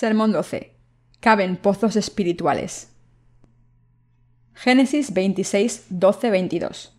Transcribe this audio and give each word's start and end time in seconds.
Sermón 0.00 0.32
12. 0.32 0.78
Caben 1.20 1.58
pozos 1.58 1.94
espirituales. 1.94 2.90
Génesis 4.54 5.12
26, 5.12 5.88
12, 5.90 6.30
22. 6.30 6.98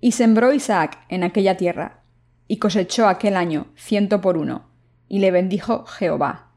Y 0.00 0.12
sembró 0.12 0.54
Isaac 0.54 1.04
en 1.10 1.22
aquella 1.22 1.58
tierra, 1.58 2.00
y 2.46 2.56
cosechó 2.56 3.08
aquel 3.08 3.36
año 3.36 3.66
ciento 3.76 4.22
por 4.22 4.38
uno, 4.38 4.70
y 5.06 5.18
le 5.18 5.30
bendijo 5.30 5.84
Jehová. 5.84 6.52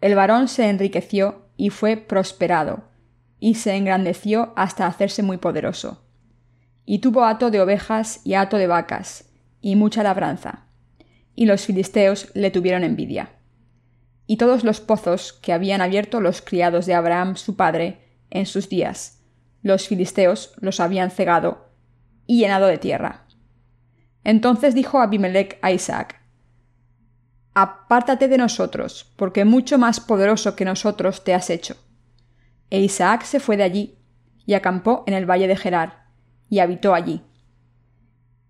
El 0.00 0.16
varón 0.16 0.48
se 0.48 0.68
enriqueció 0.68 1.46
y 1.56 1.70
fue 1.70 1.96
prosperado, 1.96 2.88
y 3.38 3.54
se 3.54 3.76
engrandeció 3.76 4.52
hasta 4.56 4.88
hacerse 4.88 5.22
muy 5.22 5.36
poderoso. 5.36 6.02
Y 6.84 6.98
tuvo 6.98 7.24
hato 7.24 7.52
de 7.52 7.60
ovejas 7.60 8.20
y 8.24 8.34
hato 8.34 8.56
de 8.56 8.66
vacas, 8.66 9.30
y 9.60 9.76
mucha 9.76 10.02
labranza. 10.02 10.66
Y 11.36 11.46
los 11.46 11.64
filisteos 11.64 12.32
le 12.34 12.50
tuvieron 12.50 12.82
envidia 12.82 13.35
y 14.26 14.36
todos 14.36 14.64
los 14.64 14.80
pozos 14.80 15.32
que 15.32 15.52
habían 15.52 15.80
abierto 15.80 16.20
los 16.20 16.42
criados 16.42 16.86
de 16.86 16.94
Abraham 16.94 17.36
su 17.36 17.56
padre 17.56 18.00
en 18.30 18.46
sus 18.46 18.68
días. 18.68 19.22
Los 19.62 19.88
filisteos 19.88 20.52
los 20.60 20.80
habían 20.80 21.10
cegado 21.10 21.70
y 22.26 22.40
llenado 22.40 22.66
de 22.66 22.78
tierra. 22.78 23.26
Entonces 24.24 24.74
dijo 24.74 25.00
Abimelech 25.00 25.58
a 25.62 25.70
Isaac, 25.70 26.20
Apártate 27.54 28.28
de 28.28 28.36
nosotros, 28.36 29.12
porque 29.16 29.46
mucho 29.46 29.78
más 29.78 30.00
poderoso 30.00 30.56
que 30.56 30.66
nosotros 30.66 31.24
te 31.24 31.32
has 31.32 31.48
hecho. 31.48 31.76
E 32.68 32.80
Isaac 32.80 33.22
se 33.22 33.40
fue 33.40 33.56
de 33.56 33.62
allí, 33.62 33.98
y 34.44 34.54
acampó 34.54 35.04
en 35.06 35.14
el 35.14 35.24
valle 35.24 35.48
de 35.48 35.56
Gerar, 35.56 36.08
y 36.50 36.58
habitó 36.58 36.92
allí. 36.92 37.22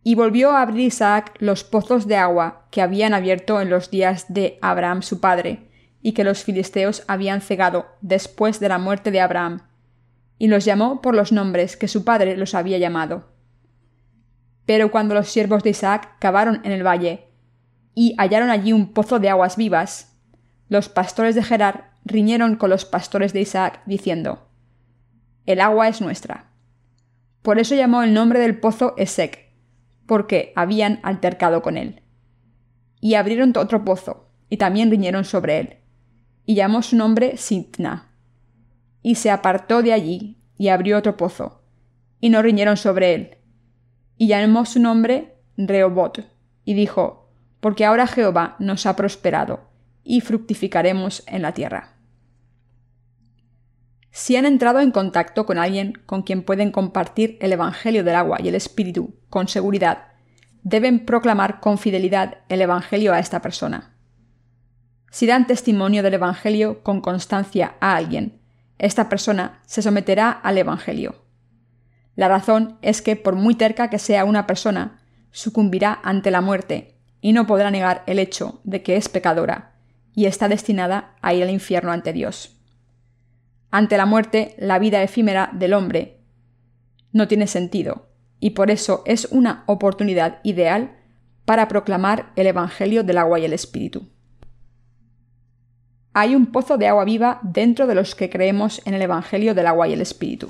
Y 0.06 0.14
volvió 0.14 0.52
a 0.52 0.62
abrir 0.62 0.86
Isaac 0.86 1.34
los 1.40 1.64
pozos 1.64 2.06
de 2.06 2.14
agua 2.14 2.68
que 2.70 2.80
habían 2.80 3.12
abierto 3.12 3.60
en 3.60 3.70
los 3.70 3.90
días 3.90 4.26
de 4.32 4.56
Abraham 4.62 5.02
su 5.02 5.18
padre, 5.18 5.68
y 6.00 6.12
que 6.12 6.22
los 6.22 6.44
filisteos 6.44 7.02
habían 7.08 7.40
cegado 7.40 7.86
después 8.02 8.60
de 8.60 8.68
la 8.68 8.78
muerte 8.78 9.10
de 9.10 9.20
Abraham, 9.20 9.62
y 10.38 10.46
los 10.46 10.64
llamó 10.64 11.02
por 11.02 11.16
los 11.16 11.32
nombres 11.32 11.76
que 11.76 11.88
su 11.88 12.04
padre 12.04 12.36
los 12.36 12.54
había 12.54 12.78
llamado. 12.78 13.32
Pero 14.64 14.92
cuando 14.92 15.12
los 15.12 15.26
siervos 15.26 15.64
de 15.64 15.70
Isaac 15.70 16.14
cavaron 16.20 16.60
en 16.62 16.70
el 16.70 16.86
valle, 16.86 17.26
y 17.92 18.14
hallaron 18.16 18.50
allí 18.50 18.72
un 18.72 18.92
pozo 18.92 19.18
de 19.18 19.28
aguas 19.28 19.56
vivas, 19.56 20.16
los 20.68 20.88
pastores 20.88 21.34
de 21.34 21.42
Gerar 21.42 21.90
riñeron 22.04 22.54
con 22.54 22.70
los 22.70 22.84
pastores 22.84 23.32
de 23.32 23.40
Isaac, 23.40 23.82
diciendo, 23.86 24.46
El 25.46 25.60
agua 25.60 25.88
es 25.88 26.00
nuestra. 26.00 26.52
Por 27.42 27.58
eso 27.58 27.74
llamó 27.74 28.04
el 28.04 28.14
nombre 28.14 28.38
del 28.38 28.60
pozo 28.60 28.94
Esec, 28.96 29.45
porque 30.06 30.52
habían 30.56 31.00
altercado 31.02 31.62
con 31.62 31.76
él. 31.76 32.02
Y 33.00 33.14
abrieron 33.14 33.52
otro 33.56 33.84
pozo, 33.84 34.28
y 34.48 34.56
también 34.56 34.90
riñeron 34.90 35.24
sobre 35.24 35.58
él, 35.58 35.76
y 36.44 36.54
llamó 36.54 36.82
su 36.82 36.96
nombre 36.96 37.36
Sitna. 37.36 38.12
Y 39.02 39.16
se 39.16 39.30
apartó 39.30 39.82
de 39.82 39.92
allí, 39.92 40.38
y 40.56 40.68
abrió 40.68 40.98
otro 40.98 41.16
pozo, 41.16 41.62
y 42.20 42.30
no 42.30 42.42
riñeron 42.42 42.76
sobre 42.76 43.14
él, 43.14 43.36
y 44.16 44.28
llamó 44.28 44.64
su 44.64 44.80
nombre 44.80 45.36
Rehobot, 45.56 46.24
y 46.64 46.74
dijo, 46.74 47.30
porque 47.60 47.84
ahora 47.84 48.06
Jehová 48.06 48.56
nos 48.58 48.86
ha 48.86 48.96
prosperado, 48.96 49.68
y 50.02 50.20
fructificaremos 50.20 51.24
en 51.26 51.42
la 51.42 51.52
tierra. 51.52 51.95
Si 54.18 54.34
han 54.34 54.46
entrado 54.46 54.80
en 54.80 54.92
contacto 54.92 55.44
con 55.44 55.58
alguien 55.58 55.92
con 56.06 56.22
quien 56.22 56.42
pueden 56.42 56.70
compartir 56.70 57.36
el 57.42 57.52
Evangelio 57.52 58.02
del 58.02 58.14
agua 58.14 58.38
y 58.42 58.48
el 58.48 58.54
Espíritu 58.54 59.14
con 59.28 59.46
seguridad, 59.46 60.04
deben 60.62 61.04
proclamar 61.04 61.60
con 61.60 61.76
fidelidad 61.76 62.38
el 62.48 62.62
Evangelio 62.62 63.12
a 63.12 63.18
esta 63.18 63.42
persona. 63.42 63.94
Si 65.10 65.26
dan 65.26 65.46
testimonio 65.46 66.02
del 66.02 66.14
Evangelio 66.14 66.82
con 66.82 67.02
constancia 67.02 67.74
a 67.78 67.94
alguien, 67.94 68.40
esta 68.78 69.10
persona 69.10 69.60
se 69.66 69.82
someterá 69.82 70.30
al 70.30 70.56
Evangelio. 70.56 71.16
La 72.14 72.28
razón 72.28 72.78
es 72.80 73.02
que, 73.02 73.16
por 73.16 73.34
muy 73.34 73.54
terca 73.54 73.90
que 73.90 73.98
sea 73.98 74.24
una 74.24 74.46
persona, 74.46 75.02
sucumbirá 75.30 76.00
ante 76.02 76.30
la 76.30 76.40
muerte 76.40 76.96
y 77.20 77.34
no 77.34 77.46
podrá 77.46 77.70
negar 77.70 78.02
el 78.06 78.18
hecho 78.18 78.62
de 78.64 78.82
que 78.82 78.96
es 78.96 79.10
pecadora 79.10 79.74
y 80.14 80.24
está 80.24 80.48
destinada 80.48 81.16
a 81.20 81.34
ir 81.34 81.42
al 81.42 81.50
infierno 81.50 81.92
ante 81.92 82.14
Dios. 82.14 82.55
Ante 83.76 83.98
la 83.98 84.06
muerte, 84.06 84.54
la 84.56 84.78
vida 84.78 85.02
efímera 85.02 85.50
del 85.52 85.74
hombre 85.74 86.22
no 87.12 87.28
tiene 87.28 87.46
sentido, 87.46 88.08
y 88.40 88.52
por 88.52 88.70
eso 88.70 89.02
es 89.04 89.26
una 89.30 89.64
oportunidad 89.66 90.38
ideal 90.44 90.96
para 91.44 91.68
proclamar 91.68 92.32
el 92.36 92.46
Evangelio 92.46 93.04
del 93.04 93.18
agua 93.18 93.38
y 93.38 93.44
el 93.44 93.52
Espíritu. 93.52 94.08
Hay 96.14 96.34
un 96.34 96.46
pozo 96.46 96.78
de 96.78 96.88
agua 96.88 97.04
viva 97.04 97.38
dentro 97.42 97.86
de 97.86 97.94
los 97.94 98.14
que 98.14 98.30
creemos 98.30 98.80
en 98.86 98.94
el 98.94 99.02
Evangelio 99.02 99.54
del 99.54 99.66
agua 99.66 99.86
y 99.88 99.92
el 99.92 100.00
Espíritu. 100.00 100.48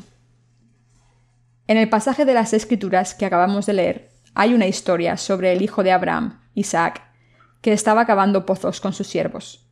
En 1.67 1.79
el 1.79 1.89
pasaje 1.89 2.25
de 2.25 2.35
las 2.35 2.53
Escrituras 2.53 3.13
que 3.17 3.27
acabamos 3.27 3.67
de 3.67 3.73
leer, 3.73 4.11
hay 4.37 4.55
una 4.55 4.69
historia 4.69 5.17
sobre 5.17 5.53
el 5.53 5.63
hijo 5.63 5.83
de 5.83 5.91
Abraham, 5.91 6.43
Isaac, 6.55 7.03
que 7.61 7.73
estaba 7.73 8.07
cavando 8.07 8.47
pozos 8.47 8.81
con 8.81 8.93
sus 8.93 9.09
siervos. 9.09 9.66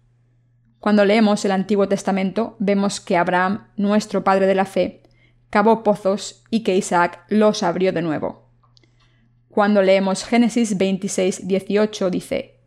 Cuando 0.84 1.06
leemos 1.06 1.42
el 1.46 1.52
Antiguo 1.52 1.88
Testamento, 1.88 2.56
vemos 2.58 3.00
que 3.00 3.16
Abraham, 3.16 3.68
nuestro 3.78 4.22
padre 4.22 4.46
de 4.46 4.54
la 4.54 4.66
fe, 4.66 5.02
cavó 5.48 5.82
pozos 5.82 6.44
y 6.50 6.62
que 6.62 6.76
Isaac 6.76 7.24
los 7.30 7.62
abrió 7.62 7.90
de 7.90 8.02
nuevo. 8.02 8.50
Cuando 9.48 9.80
leemos 9.80 10.26
Génesis 10.26 10.76
26, 10.76 11.48
18, 11.48 12.10
dice, 12.10 12.60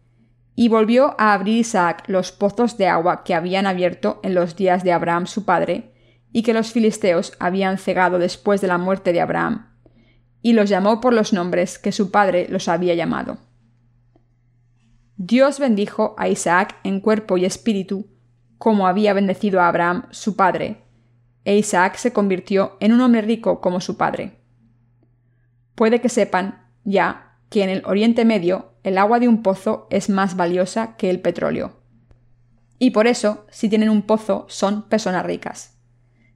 Y 0.56 0.68
volvió 0.68 1.14
a 1.20 1.36
abrir 1.36 1.60
Isaac 1.60 2.06
los 2.08 2.32
pozos 2.32 2.76
de 2.80 2.88
agua 2.88 3.24
que 3.24 3.36
habían 3.36 3.68
abierto 3.68 4.20
en 4.24 4.34
los 4.34 4.56
días 4.56 4.84
de 4.84 4.94
Abraham 4.94 5.28
su 5.28 5.46
padre, 5.46 5.94
y 6.32 6.42
que 6.42 6.56
los 6.56 6.72
filisteos 6.72 7.34
habían 7.38 7.78
cegado 7.78 8.18
después 8.18 8.62
de 8.62 8.68
la 8.68 8.80
muerte 8.80 9.14
de 9.14 9.22
Abraham, 9.22 9.76
y 10.42 10.54
los 10.54 10.72
llamó 10.72 11.02
por 11.02 11.14
los 11.14 11.34
nombres 11.34 11.78
que 11.78 11.92
su 11.92 12.10
padre 12.10 12.48
los 12.50 12.68
había 12.68 12.96
llamado. 12.96 13.47
Dios 15.18 15.58
bendijo 15.58 16.14
a 16.20 16.30
Isaac 16.30 16.76
en 16.84 17.00
cuerpo 17.00 17.38
y 17.38 17.46
espíritu, 17.46 18.06
como 18.60 18.86
había 18.86 19.14
bendecido 19.14 19.60
a 19.60 19.68
Abraham, 19.68 20.06
su 20.12 20.36
padre, 20.36 20.84
e 21.44 21.58
Isaac 21.58 21.96
se 21.96 22.14
convirtió 22.14 22.78
en 22.80 22.94
un 22.94 23.02
hombre 23.02 23.22
rico 23.22 23.60
como 23.60 23.82
su 23.82 23.98
padre. 23.98 24.38
Puede 25.74 26.02
que 26.02 26.10
sepan, 26.10 26.68
ya, 26.84 27.40
que 27.50 27.64
en 27.64 27.70
el 27.70 27.84
Oriente 27.86 28.26
Medio 28.26 28.74
el 28.84 29.00
agua 29.00 29.20
de 29.20 29.28
un 29.28 29.42
pozo 29.42 29.88
es 29.90 30.08
más 30.08 30.36
valiosa 30.36 30.96
que 30.98 31.10
el 31.10 31.20
petróleo. 31.20 31.78
Y 32.78 32.92
por 32.92 33.08
eso, 33.08 33.48
si 33.50 33.70
tienen 33.70 33.90
un 33.90 34.04
pozo, 34.04 34.46
son 34.50 34.88
personas 34.88 35.26
ricas. 35.26 35.80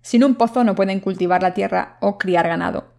Sin 0.02 0.24
un 0.24 0.36
pozo 0.36 0.64
no 0.64 0.74
pueden 0.74 1.02
cultivar 1.02 1.44
la 1.44 1.54
tierra 1.54 1.98
o 2.02 2.18
criar 2.18 2.48
ganado. 2.48 2.94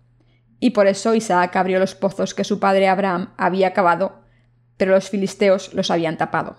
Y 0.60 0.70
por 0.70 0.86
eso 0.86 1.16
Isaac 1.16 1.56
abrió 1.56 1.80
los 1.80 1.96
pozos 1.96 2.34
que 2.34 2.44
su 2.44 2.60
padre 2.60 2.88
Abraham 2.88 3.34
había 3.36 3.72
cavado 3.72 4.21
pero 4.76 4.92
los 4.92 5.10
filisteos 5.10 5.74
los 5.74 5.90
habían 5.90 6.16
tapado. 6.16 6.56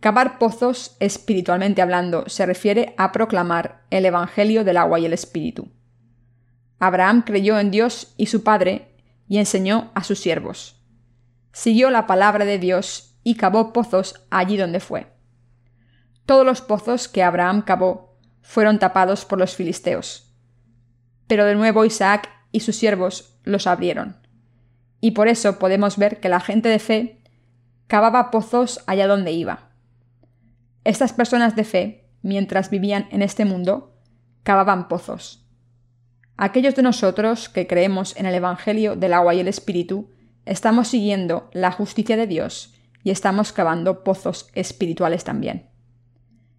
Cavar 0.00 0.38
pozos, 0.38 0.96
espiritualmente 0.98 1.80
hablando, 1.80 2.24
se 2.28 2.44
refiere 2.44 2.94
a 2.98 3.12
proclamar 3.12 3.84
el 3.90 4.04
Evangelio 4.04 4.64
del 4.64 4.76
agua 4.76 4.98
y 4.98 5.06
el 5.06 5.12
Espíritu. 5.12 5.68
Abraham 6.80 7.22
creyó 7.22 7.58
en 7.60 7.70
Dios 7.70 8.12
y 8.16 8.26
su 8.26 8.42
Padre 8.42 8.96
y 9.28 9.38
enseñó 9.38 9.92
a 9.94 10.02
sus 10.02 10.18
siervos. 10.18 10.82
Siguió 11.52 11.90
la 11.90 12.08
palabra 12.08 12.44
de 12.44 12.58
Dios 12.58 13.16
y 13.22 13.36
cavó 13.36 13.72
pozos 13.72 14.26
allí 14.30 14.56
donde 14.56 14.80
fue. 14.80 15.06
Todos 16.26 16.44
los 16.44 16.62
pozos 16.62 17.06
que 17.06 17.22
Abraham 17.22 17.62
cavó 17.62 18.18
fueron 18.40 18.80
tapados 18.80 19.24
por 19.24 19.38
los 19.38 19.54
filisteos. 19.54 20.34
Pero 21.28 21.44
de 21.44 21.54
nuevo 21.54 21.84
Isaac 21.84 22.28
y 22.50 22.60
sus 22.60 22.74
siervos 22.74 23.38
los 23.44 23.68
abrieron 23.68 24.21
y 25.04 25.10
por 25.10 25.26
eso 25.26 25.58
podemos 25.58 25.98
ver 25.98 26.20
que 26.20 26.28
la 26.28 26.38
gente 26.38 26.68
de 26.68 26.78
fe 26.78 27.20
cavaba 27.88 28.30
pozos 28.30 28.82
allá 28.86 29.08
donde 29.08 29.32
iba. 29.32 29.68
Estas 30.84 31.12
personas 31.12 31.56
de 31.56 31.64
fe, 31.64 32.08
mientras 32.22 32.70
vivían 32.70 33.08
en 33.10 33.20
este 33.20 33.44
mundo, 33.44 33.96
cavaban 34.44 34.86
pozos. 34.86 35.44
Aquellos 36.36 36.76
de 36.76 36.82
nosotros 36.82 37.48
que 37.48 37.66
creemos 37.66 38.16
en 38.16 38.26
el 38.26 38.34
Evangelio 38.36 38.94
del 38.94 39.12
agua 39.12 39.34
y 39.34 39.40
el 39.40 39.48
Espíritu, 39.48 40.12
estamos 40.46 40.86
siguiendo 40.86 41.50
la 41.52 41.72
justicia 41.72 42.16
de 42.16 42.28
Dios 42.28 42.72
y 43.02 43.10
estamos 43.10 43.52
cavando 43.52 44.04
pozos 44.04 44.50
espirituales 44.54 45.24
también. 45.24 45.68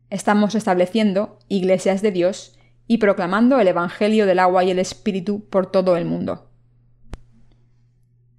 Estamos 0.09 0.53
estableciendo 0.53 1.39
iglesias 1.47 2.01
de 2.01 2.11
Dios 2.11 2.59
y 2.87 2.97
proclamando 2.97 3.61
el 3.61 3.69
Evangelio 3.69 4.25
del 4.25 4.39
agua 4.39 4.65
y 4.65 4.71
el 4.71 4.79
Espíritu 4.79 5.47
por 5.49 5.71
todo 5.71 5.95
el 5.95 6.03
mundo 6.03 6.49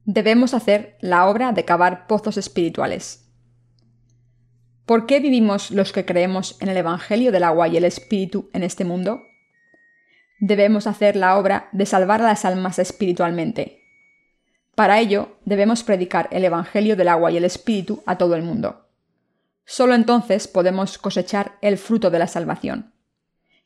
debemos 0.04 0.54
hacer 0.54 0.96
la 1.00 1.26
obra 1.28 1.52
de 1.52 1.64
cavar 1.64 2.06
pozos 2.06 2.36
espirituales. 2.36 3.24
¿Por 4.86 5.06
qué 5.06 5.20
vivimos 5.20 5.70
los 5.70 5.92
que 5.92 6.04
creemos 6.04 6.56
en 6.60 6.68
el 6.68 6.76
Evangelio 6.76 7.32
del 7.32 7.44
agua 7.44 7.68
y 7.68 7.76
el 7.76 7.84
Espíritu 7.84 8.50
en 8.52 8.62
este 8.62 8.84
mundo? 8.84 9.22
Debemos 10.40 10.86
hacer 10.86 11.16
la 11.16 11.38
obra 11.38 11.68
de 11.72 11.86
salvar 11.86 12.20
a 12.20 12.26
las 12.26 12.44
almas 12.44 12.78
espiritualmente. 12.78 13.80
Para 14.74 15.00
ello, 15.00 15.38
debemos 15.44 15.84
predicar 15.84 16.28
el 16.32 16.44
Evangelio 16.44 16.96
del 16.96 17.08
agua 17.08 17.30
y 17.30 17.38
el 17.38 17.44
Espíritu 17.44 18.02
a 18.06 18.18
todo 18.18 18.34
el 18.34 18.42
mundo. 18.42 18.80
solo 19.66 19.94
entonces 19.94 20.46
podemos 20.46 20.98
cosechar 20.98 21.56
el 21.62 21.78
fruto 21.78 22.10
de 22.10 22.18
la 22.18 22.26
salvación. 22.26 22.92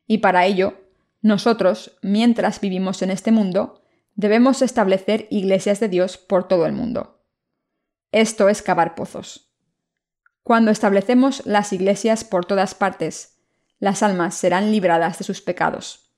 Y 0.06 0.18
para 0.18 0.46
ello, 0.46 0.74
nosotros, 1.22 1.98
mientras 2.02 2.60
vivimos 2.60 3.02
en 3.02 3.10
este 3.10 3.32
mundo, 3.32 3.77
debemos 4.18 4.62
establecer 4.62 5.28
iglesias 5.30 5.78
de 5.78 5.88
Dios 5.88 6.18
por 6.18 6.48
todo 6.48 6.66
el 6.66 6.72
mundo. 6.72 7.22
Esto 8.10 8.48
es 8.48 8.62
cavar 8.62 8.96
pozos. 8.96 9.54
Cuando 10.42 10.72
establecemos 10.72 11.46
las 11.46 11.72
iglesias 11.72 12.24
por 12.24 12.44
todas 12.44 12.74
partes, 12.74 13.38
las 13.78 14.02
almas 14.02 14.34
serán 14.34 14.72
libradas 14.72 15.18
de 15.18 15.24
sus 15.24 15.40
pecados. 15.40 16.12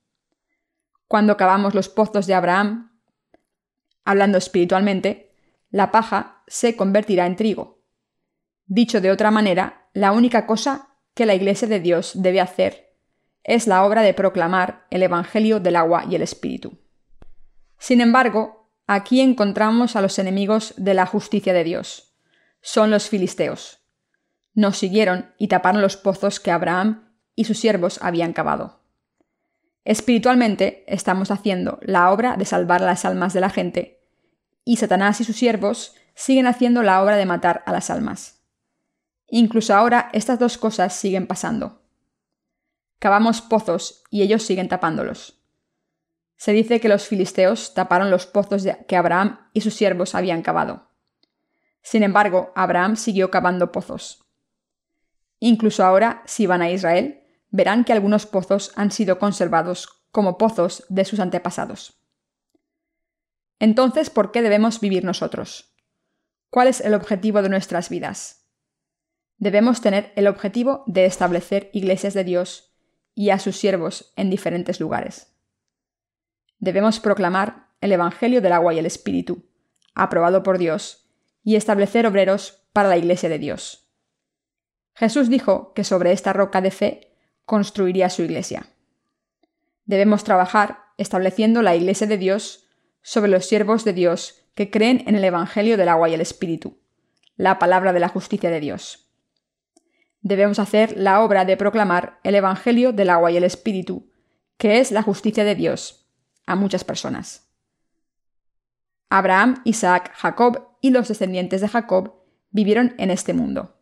Cuando 1.07 1.37
cavamos 1.37 1.75
los 1.75 1.89
pozos 1.89 2.25
de 2.25 2.33
Abraham, 2.33 2.99
hablando 4.03 4.39
espiritualmente, 4.39 5.35
la 5.69 5.91
paja 5.91 6.41
se 6.47 6.75
convertirá 6.75 7.27
en 7.27 7.35
trigo. 7.35 7.83
Dicho 8.65 8.99
de 8.99 9.11
otra 9.11 9.29
manera, 9.29 9.89
la 9.93 10.11
única 10.11 10.47
cosa 10.47 10.97
que 11.13 11.27
la 11.27 11.35
Iglesia 11.35 11.67
de 11.67 11.79
Dios 11.79 12.13
debe 12.15 12.41
hacer 12.41 12.95
es 13.43 13.67
la 13.67 13.85
obra 13.85 14.01
de 14.01 14.15
proclamar 14.15 14.87
el 14.89 15.03
Evangelio 15.03 15.59
del 15.59 15.75
agua 15.75 16.05
y 16.09 16.15
el 16.15 16.23
Espíritu. 16.23 16.81
Sin 17.81 17.99
embargo, 17.99 18.69
aquí 18.85 19.21
encontramos 19.21 19.95
a 19.95 20.01
los 20.01 20.19
enemigos 20.19 20.75
de 20.77 20.93
la 20.93 21.07
justicia 21.07 21.51
de 21.51 21.63
Dios. 21.63 22.13
Son 22.61 22.91
los 22.91 23.09
filisteos. 23.09 23.79
Nos 24.53 24.77
siguieron 24.77 25.33
y 25.39 25.47
taparon 25.47 25.81
los 25.81 25.97
pozos 25.97 26.39
que 26.39 26.51
Abraham 26.51 27.11
y 27.35 27.45
sus 27.45 27.57
siervos 27.57 27.97
habían 28.03 28.33
cavado. 28.33 28.83
Espiritualmente 29.83 30.83
estamos 30.85 31.31
haciendo 31.31 31.79
la 31.81 32.11
obra 32.11 32.37
de 32.37 32.45
salvar 32.45 32.81
las 32.81 33.03
almas 33.03 33.33
de 33.33 33.41
la 33.41 33.49
gente, 33.49 34.05
y 34.63 34.77
Satanás 34.77 35.19
y 35.19 35.23
sus 35.23 35.37
siervos 35.37 35.95
siguen 36.13 36.45
haciendo 36.45 36.83
la 36.83 37.01
obra 37.01 37.17
de 37.17 37.25
matar 37.25 37.63
a 37.65 37.71
las 37.71 37.89
almas. 37.89 38.43
Incluso 39.27 39.73
ahora 39.73 40.11
estas 40.13 40.37
dos 40.37 40.59
cosas 40.59 40.95
siguen 40.95 41.25
pasando. 41.25 41.81
Cavamos 42.99 43.41
pozos 43.41 44.03
y 44.11 44.21
ellos 44.21 44.43
siguen 44.43 44.67
tapándolos. 44.69 45.40
Se 46.41 46.53
dice 46.53 46.79
que 46.79 46.89
los 46.89 47.07
filisteos 47.07 47.75
taparon 47.75 48.09
los 48.09 48.25
pozos 48.25 48.65
que 48.87 48.95
Abraham 48.95 49.47
y 49.53 49.61
sus 49.61 49.75
siervos 49.75 50.15
habían 50.15 50.41
cavado. 50.41 50.89
Sin 51.83 52.01
embargo, 52.01 52.51
Abraham 52.55 52.95
siguió 52.95 53.29
cavando 53.29 53.71
pozos. 53.71 54.25
Incluso 55.37 55.85
ahora, 55.85 56.23
si 56.25 56.47
van 56.47 56.63
a 56.63 56.71
Israel, 56.71 57.21
verán 57.51 57.83
que 57.83 57.93
algunos 57.93 58.25
pozos 58.25 58.71
han 58.75 58.89
sido 58.89 59.19
conservados 59.19 60.01
como 60.09 60.39
pozos 60.39 60.83
de 60.89 61.05
sus 61.05 61.19
antepasados. 61.19 62.01
Entonces, 63.59 64.09
¿por 64.09 64.31
qué 64.31 64.41
debemos 64.41 64.79
vivir 64.79 65.03
nosotros? 65.03 65.75
¿Cuál 66.49 66.69
es 66.69 66.81
el 66.81 66.95
objetivo 66.95 67.43
de 67.43 67.49
nuestras 67.49 67.89
vidas? 67.89 68.47
Debemos 69.37 69.79
tener 69.79 70.11
el 70.15 70.25
objetivo 70.25 70.85
de 70.87 71.05
establecer 71.05 71.69
iglesias 71.71 72.15
de 72.15 72.23
Dios 72.23 72.73
y 73.13 73.29
a 73.29 73.37
sus 73.37 73.57
siervos 73.57 74.11
en 74.15 74.31
diferentes 74.31 74.79
lugares. 74.79 75.30
Debemos 76.61 76.99
proclamar 76.99 77.67
el 77.81 77.91
Evangelio 77.91 78.39
del 78.39 78.53
agua 78.53 78.73
y 78.75 78.77
el 78.77 78.85
Espíritu, 78.85 79.49
aprobado 79.95 80.43
por 80.43 80.59
Dios, 80.59 81.09
y 81.43 81.55
establecer 81.55 82.05
obreros 82.05 82.63
para 82.71 82.87
la 82.87 82.97
iglesia 82.97 83.29
de 83.29 83.39
Dios. 83.39 83.91
Jesús 84.93 85.27
dijo 85.27 85.73
que 85.73 85.83
sobre 85.83 86.11
esta 86.11 86.33
roca 86.33 86.61
de 86.61 86.69
fe 86.69 87.17
construiría 87.45 88.11
su 88.11 88.21
iglesia. 88.21 88.67
Debemos 89.85 90.23
trabajar 90.23 90.83
estableciendo 90.97 91.63
la 91.63 91.75
iglesia 91.75 92.05
de 92.05 92.19
Dios 92.19 92.69
sobre 93.01 93.31
los 93.31 93.47
siervos 93.47 93.83
de 93.83 93.93
Dios 93.93 94.45
que 94.53 94.69
creen 94.69 95.03
en 95.07 95.15
el 95.15 95.23
Evangelio 95.23 95.77
del 95.77 95.89
agua 95.89 96.09
y 96.09 96.13
el 96.13 96.21
Espíritu, 96.21 96.77
la 97.37 97.57
palabra 97.57 97.91
de 97.91 97.99
la 97.99 98.09
justicia 98.09 98.51
de 98.51 98.59
Dios. 98.59 99.09
Debemos 100.21 100.59
hacer 100.59 100.95
la 100.95 101.23
obra 101.23 101.43
de 101.43 101.57
proclamar 101.57 102.19
el 102.23 102.35
Evangelio 102.35 102.93
del 102.93 103.09
agua 103.09 103.31
y 103.31 103.37
el 103.37 103.43
Espíritu, 103.43 104.11
que 104.57 104.77
es 104.77 104.91
la 104.91 105.01
justicia 105.01 105.43
de 105.43 105.55
Dios, 105.55 106.00
a 106.51 106.55
muchas 106.55 106.83
personas. 106.83 107.49
Abraham, 109.09 109.61
Isaac, 109.65 110.11
Jacob 110.15 110.67
y 110.81 110.91
los 110.91 111.07
descendientes 111.07 111.61
de 111.61 111.67
Jacob 111.67 112.15
vivieron 112.49 112.95
en 112.97 113.11
este 113.11 113.33
mundo. 113.33 113.77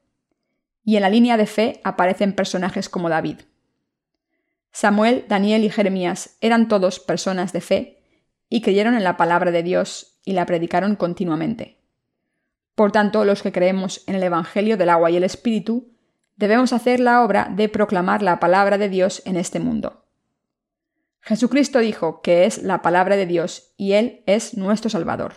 Y 0.84 0.96
en 0.96 1.02
la 1.02 1.10
línea 1.10 1.38
de 1.38 1.46
fe 1.46 1.82
aparecen 1.84 2.34
personajes 2.34 2.90
como 2.90 3.10
David. 3.10 3.42
Samuel, 4.72 5.26
Daniel 5.28 5.64
y 5.64 5.70
Jeremías 5.70 6.38
eran 6.42 6.68
todos 6.68 7.00
personas 7.00 7.54
de 7.54 7.62
fe 7.62 8.04
y 8.50 8.62
creyeron 8.62 8.96
en 8.96 9.04
la 9.04 9.18
palabra 9.18 9.52
de 9.52 9.64
Dios 9.64 10.20
y 10.26 10.34
la 10.34 10.46
predicaron 10.46 10.96
continuamente. 10.96 11.80
Por 12.76 12.92
tanto, 12.92 13.26
los 13.26 13.44
que 13.44 13.52
creemos 13.52 14.04
en 14.08 14.16
el 14.16 14.24
Evangelio 14.24 14.78
del 14.78 14.90
agua 14.90 15.12
y 15.12 15.18
el 15.18 15.24
Espíritu, 15.24 15.92
debemos 16.38 16.72
hacer 16.72 17.00
la 17.00 17.24
obra 17.24 17.52
de 17.54 17.68
proclamar 17.68 18.22
la 18.24 18.40
palabra 18.40 18.78
de 18.78 18.90
Dios 18.90 19.22
en 19.26 19.36
este 19.36 19.60
mundo. 19.60 20.06
Jesucristo 21.22 21.80
dijo 21.80 22.22
que 22.22 22.46
es 22.46 22.64
la 22.64 22.82
palabra 22.82 23.16
de 23.16 23.26
Dios 23.26 23.74
y 23.78 23.94
Él 23.94 24.24
es 24.26 24.56
nuestro 24.58 24.90
Salvador. 24.90 25.34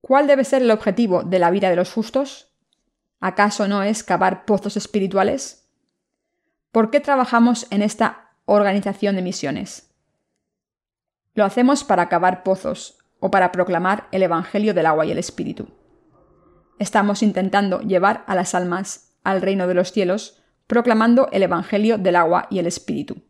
¿Cuál 0.00 0.26
debe 0.26 0.44
ser 0.44 0.62
el 0.62 0.70
objetivo 0.70 1.22
de 1.22 1.38
la 1.38 1.50
vida 1.50 1.70
de 1.70 1.76
los 1.76 1.92
justos? 1.92 2.52
¿Acaso 3.20 3.68
no 3.68 3.82
es 3.82 4.02
cavar 4.02 4.44
pozos 4.44 4.76
espirituales? 4.76 5.68
¿Por 6.72 6.90
qué 6.90 7.00
trabajamos 7.00 7.66
en 7.70 7.82
esta 7.82 8.32
organización 8.46 9.14
de 9.14 9.22
misiones? 9.22 9.90
Lo 11.34 11.44
hacemos 11.44 11.84
para 11.84 12.08
cavar 12.08 12.42
pozos 12.42 12.98
o 13.20 13.30
para 13.30 13.52
proclamar 13.52 14.08
el 14.10 14.24
Evangelio 14.24 14.74
del 14.74 14.86
agua 14.86 15.06
y 15.06 15.12
el 15.12 15.18
Espíritu. 15.18 15.68
Estamos 16.78 17.22
intentando 17.22 17.80
llevar 17.80 18.24
a 18.26 18.34
las 18.34 18.56
almas 18.56 19.14
al 19.22 19.40
reino 19.40 19.68
de 19.68 19.74
los 19.74 19.92
cielos 19.92 20.42
proclamando 20.66 21.28
el 21.30 21.44
Evangelio 21.44 21.96
del 21.98 22.16
agua 22.16 22.48
y 22.50 22.58
el 22.58 22.66
Espíritu. 22.66 23.22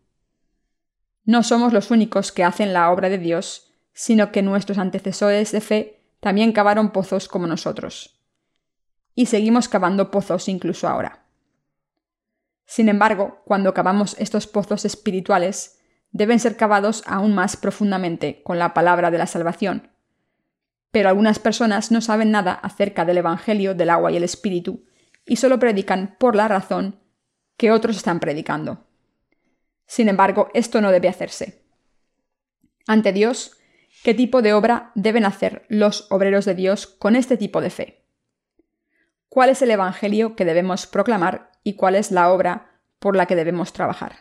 No 1.24 1.42
somos 1.42 1.72
los 1.72 1.90
únicos 1.90 2.32
que 2.32 2.44
hacen 2.44 2.72
la 2.72 2.90
obra 2.90 3.08
de 3.08 3.18
Dios, 3.18 3.72
sino 3.92 4.32
que 4.32 4.42
nuestros 4.42 4.78
antecesores 4.78 5.52
de 5.52 5.60
fe 5.60 6.00
también 6.20 6.52
cavaron 6.52 6.90
pozos 6.90 7.28
como 7.28 7.46
nosotros. 7.46 8.18
Y 9.14 9.26
seguimos 9.26 9.68
cavando 9.68 10.10
pozos 10.10 10.48
incluso 10.48 10.88
ahora. 10.88 11.26
Sin 12.64 12.88
embargo, 12.88 13.42
cuando 13.44 13.74
cavamos 13.74 14.16
estos 14.18 14.46
pozos 14.46 14.84
espirituales, 14.84 15.78
deben 16.10 16.40
ser 16.40 16.56
cavados 16.56 17.02
aún 17.06 17.34
más 17.34 17.56
profundamente 17.56 18.42
con 18.42 18.58
la 18.58 18.74
palabra 18.74 19.10
de 19.10 19.18
la 19.18 19.26
salvación. 19.26 19.90
Pero 20.90 21.08
algunas 21.08 21.38
personas 21.38 21.90
no 21.90 22.00
saben 22.00 22.30
nada 22.30 22.52
acerca 22.52 23.04
del 23.04 23.18
Evangelio 23.18 23.74
del 23.74 23.90
agua 23.90 24.12
y 24.12 24.16
el 24.16 24.24
Espíritu, 24.24 24.84
y 25.24 25.36
solo 25.36 25.58
predican 25.58 26.16
por 26.18 26.34
la 26.34 26.48
razón 26.48 27.00
que 27.56 27.70
otros 27.70 27.96
están 27.96 28.20
predicando. 28.20 28.86
Sin 29.92 30.08
embargo, 30.08 30.48
esto 30.54 30.80
no 30.80 30.90
debe 30.90 31.10
hacerse. 31.10 31.66
Ante 32.86 33.12
Dios, 33.12 33.58
¿qué 34.02 34.14
tipo 34.14 34.40
de 34.40 34.54
obra 34.54 34.90
deben 34.94 35.26
hacer 35.26 35.66
los 35.68 36.10
obreros 36.10 36.46
de 36.46 36.54
Dios 36.54 36.86
con 36.86 37.14
este 37.14 37.36
tipo 37.36 37.60
de 37.60 37.68
fe? 37.68 38.06
¿Cuál 39.28 39.50
es 39.50 39.60
el 39.60 39.70
Evangelio 39.70 40.34
que 40.34 40.46
debemos 40.46 40.86
proclamar 40.86 41.50
y 41.62 41.74
cuál 41.74 41.94
es 41.94 42.10
la 42.10 42.32
obra 42.32 42.80
por 43.00 43.16
la 43.16 43.26
que 43.26 43.36
debemos 43.36 43.74
trabajar. 43.74 44.20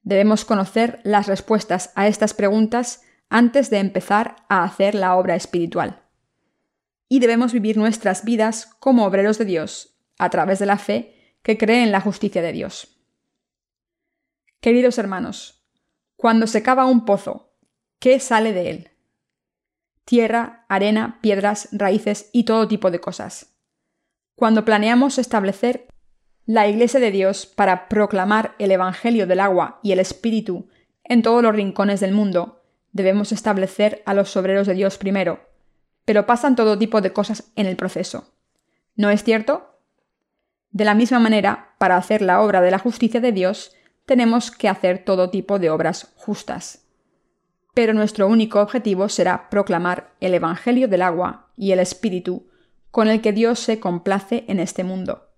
Debemos 0.00 0.46
conocer 0.46 1.00
las 1.04 1.26
respuestas 1.26 1.92
a 1.94 2.08
estas 2.08 2.32
preguntas 2.32 3.02
antes 3.28 3.68
de 3.68 3.76
empezar 3.76 4.36
a 4.48 4.64
hacer 4.64 4.94
la 4.94 5.16
obra 5.16 5.36
espiritual. 5.36 6.00
Y 7.10 7.18
debemos 7.18 7.52
vivir 7.52 7.76
nuestras 7.76 8.24
vidas 8.24 8.74
como 8.80 9.04
obreros 9.04 9.36
de 9.36 9.44
Dios, 9.44 9.98
a 10.16 10.30
través 10.30 10.60
de 10.60 10.66
la 10.66 10.78
fe 10.78 11.36
que 11.42 11.58
cree 11.58 11.82
en 11.82 11.92
la 11.92 12.00
justicia 12.00 12.40
de 12.40 12.52
Dios. 12.52 12.95
Queridos 14.60 14.98
hermanos, 14.98 15.64
cuando 16.16 16.46
se 16.46 16.62
cava 16.62 16.86
un 16.86 17.04
pozo, 17.04 17.52
¿qué 17.98 18.18
sale 18.20 18.52
de 18.52 18.70
él? 18.70 18.90
Tierra, 20.04 20.64
arena, 20.68 21.18
piedras, 21.20 21.68
raíces 21.72 22.30
y 22.32 22.44
todo 22.44 22.66
tipo 22.66 22.90
de 22.90 23.00
cosas. 23.00 23.54
Cuando 24.34 24.64
planeamos 24.64 25.18
establecer 25.18 25.86
la 26.46 26.68
Iglesia 26.68 27.00
de 27.00 27.10
Dios 27.10 27.46
para 27.46 27.88
proclamar 27.88 28.54
el 28.58 28.70
Evangelio 28.70 29.26
del 29.26 29.40
agua 29.40 29.80
y 29.82 29.92
el 29.92 29.98
Espíritu 29.98 30.68
en 31.04 31.22
todos 31.22 31.42
los 31.42 31.54
rincones 31.54 32.00
del 32.00 32.12
mundo, 32.12 32.62
debemos 32.92 33.32
establecer 33.32 34.02
a 34.06 34.14
los 34.14 34.36
obreros 34.36 34.66
de 34.66 34.74
Dios 34.74 34.96
primero, 34.96 35.40
pero 36.04 36.24
pasan 36.24 36.56
todo 36.56 36.78
tipo 36.78 37.00
de 37.00 37.12
cosas 37.12 37.52
en 37.56 37.66
el 37.66 37.76
proceso. 37.76 38.32
¿No 38.94 39.10
es 39.10 39.22
cierto? 39.22 39.80
De 40.70 40.84
la 40.84 40.94
misma 40.94 41.18
manera, 41.18 41.74
para 41.78 41.96
hacer 41.96 42.22
la 42.22 42.40
obra 42.40 42.62
de 42.62 42.70
la 42.70 42.78
justicia 42.78 43.20
de 43.20 43.32
Dios, 43.32 43.75
tenemos 44.06 44.50
que 44.50 44.68
hacer 44.68 45.04
todo 45.04 45.30
tipo 45.30 45.58
de 45.58 45.68
obras 45.68 46.12
justas. 46.16 46.86
Pero 47.74 47.92
nuestro 47.92 48.28
único 48.28 48.60
objetivo 48.60 49.08
será 49.08 49.50
proclamar 49.50 50.14
el 50.20 50.32
Evangelio 50.32 50.88
del 50.88 51.02
agua 51.02 51.50
y 51.56 51.72
el 51.72 51.80
Espíritu 51.80 52.48
con 52.90 53.08
el 53.08 53.20
que 53.20 53.32
Dios 53.32 53.58
se 53.58 53.78
complace 53.78 54.44
en 54.48 54.60
este 54.60 54.84
mundo. 54.84 55.28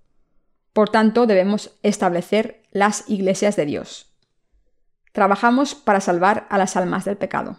Por 0.73 0.91
tanto, 0.91 1.27
debemos 1.27 1.77
establecer 1.83 2.63
las 2.71 3.09
iglesias 3.09 3.57
de 3.57 3.67
Dios. 3.67 4.15
Trabajamos 5.13 5.75
para 5.75 6.01
salvar 6.01 6.47
a 6.51 6.59
las 6.59 6.77
almas 6.77 7.05
del 7.05 7.17
pecado. 7.17 7.57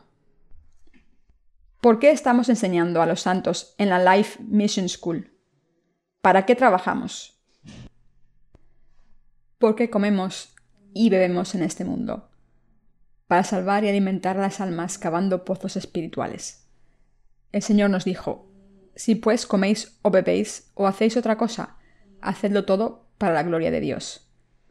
¿Por 1.82 2.00
qué 2.00 2.12
estamos 2.12 2.48
enseñando 2.48 3.02
a 3.02 3.06
los 3.06 3.22
santos 3.22 3.74
en 3.78 3.90
la 3.90 4.16
Life 4.16 4.40
Mission 4.44 4.88
School? 4.88 5.34
¿Para 6.22 6.46
qué 6.46 6.56
trabajamos? 6.56 7.42
¿Por 9.58 9.76
qué 9.76 9.90
comemos 9.90 10.56
y 10.94 11.10
bebemos 11.10 11.56
en 11.56 11.64
este 11.64 11.86
mundo? 11.86 12.30
Para 13.28 13.44
salvar 13.44 13.84
y 13.84 13.90
alimentar 13.90 14.36
las 14.36 14.60
almas 14.60 14.98
cavando 14.98 15.46
pozos 15.46 15.76
espirituales. 15.76 16.68
El 17.52 17.62
Señor 17.62 17.90
nos 17.90 18.06
dijo, 18.06 18.52
Si 18.96 19.16
pues 19.16 19.46
coméis 19.46 20.00
o 20.02 20.12
bebéis 20.12 20.72
o 20.74 20.88
hacéis 20.88 21.18
otra 21.18 21.38
cosa, 21.38 21.78
hacedlo 22.22 22.66
todo 22.66 23.08
para 23.18 23.34
la 23.34 23.44
gloria 23.44 23.72
de 23.72 23.82
Dios. 23.82 24.30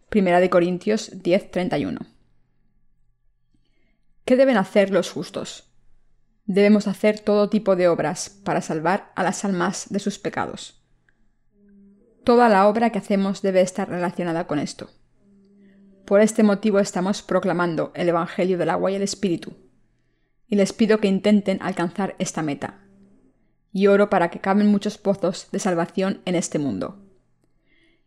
Primera 0.08 0.40
de 0.40 0.50
Corintios 0.50 1.22
10:31. 1.22 2.06
¿Qué 4.25 4.37
deben 4.37 4.56
hacer 4.56 4.90
los 4.90 5.10
justos? 5.10 5.72
Debemos 6.44 6.87
hacer 6.87 7.20
todo 7.20 7.50
tipo 7.50 7.76
de 7.76 7.88
obras 7.88 8.30
para 8.30 8.62
salvar 8.62 9.12
a 9.16 9.22
las 9.22 9.44
almas 9.44 9.88
de 9.90 9.98
sus 9.98 10.18
pecados. 10.18 10.82
Toda 12.25 12.48
la 12.48 12.68
obra 12.68 12.90
que 12.90 12.98
hacemos 12.98 13.42
debe 13.42 13.60
estar 13.60 13.88
relacionada 13.88 14.46
con 14.46 14.58
esto. 14.58 14.90
Por 16.08 16.22
este 16.22 16.42
motivo 16.42 16.78
estamos 16.78 17.20
proclamando 17.20 17.92
el 17.94 18.08
Evangelio 18.08 18.56
del 18.56 18.70
agua 18.70 18.90
y 18.90 18.94
el 18.94 19.02
Espíritu. 19.02 19.52
Y 20.46 20.56
les 20.56 20.72
pido 20.72 21.00
que 21.00 21.06
intenten 21.06 21.58
alcanzar 21.60 22.16
esta 22.18 22.40
meta. 22.40 22.80
Y 23.74 23.88
oro 23.88 24.08
para 24.08 24.30
que 24.30 24.40
caben 24.40 24.68
muchos 24.68 24.96
pozos 24.96 25.48
de 25.52 25.58
salvación 25.58 26.22
en 26.24 26.34
este 26.34 26.58
mundo. 26.58 27.04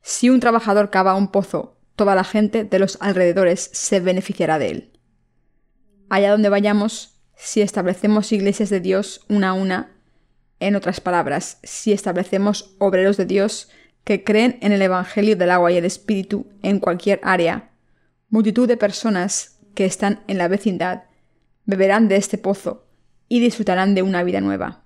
Si 0.01 0.31
un 0.31 0.39
trabajador 0.39 0.89
cava 0.89 1.13
un 1.13 1.27
pozo 1.27 1.77
toda 1.96 2.15
la 2.15 2.24
gente 2.24 2.63
de 2.63 2.79
los 2.79 2.98
alrededores 3.01 3.70
se 3.72 4.00
beneficiará 4.00 4.58
de 4.58 4.72
él. 4.72 5.00
Allá 6.10 6.31
donde 6.31 6.50
vayamos, 6.50 7.22
si 7.36 7.62
establecemos 7.62 8.31
iglesias 8.31 8.72
de 8.72 8.79
Dios 8.79 9.24
una 9.29 9.50
a 9.50 9.53
una, 9.53 9.91
en 10.60 10.75
otras 10.75 11.01
palabras, 11.01 11.60
si 11.62 11.91
establecemos 11.91 12.74
obreros 12.79 13.17
de 13.17 13.25
Dios 13.25 13.70
que 14.03 14.24
creen 14.24 14.58
en 14.63 14.72
el 14.72 14.81
Evangelio 14.81 15.36
del 15.36 15.51
agua 15.51 15.72
y 15.72 15.77
el 15.77 15.86
Espíritu 15.86 16.48
en 16.63 16.79
cualquier 16.79 17.20
área, 17.22 17.71
multitud 18.32 18.68
de 18.68 18.78
personas 18.78 19.60
que 19.76 19.86
están 19.86 20.24
en 20.28 20.38
la 20.38 20.48
vecindad 20.48 21.04
beberán 21.66 22.08
de 22.08 22.16
este 22.16 22.38
pozo 22.38 22.88
y 23.28 23.42
disfrutarán 23.42 23.94
de 23.94 24.02
una 24.02 24.24
vida 24.24 24.42
nueva. 24.42 24.86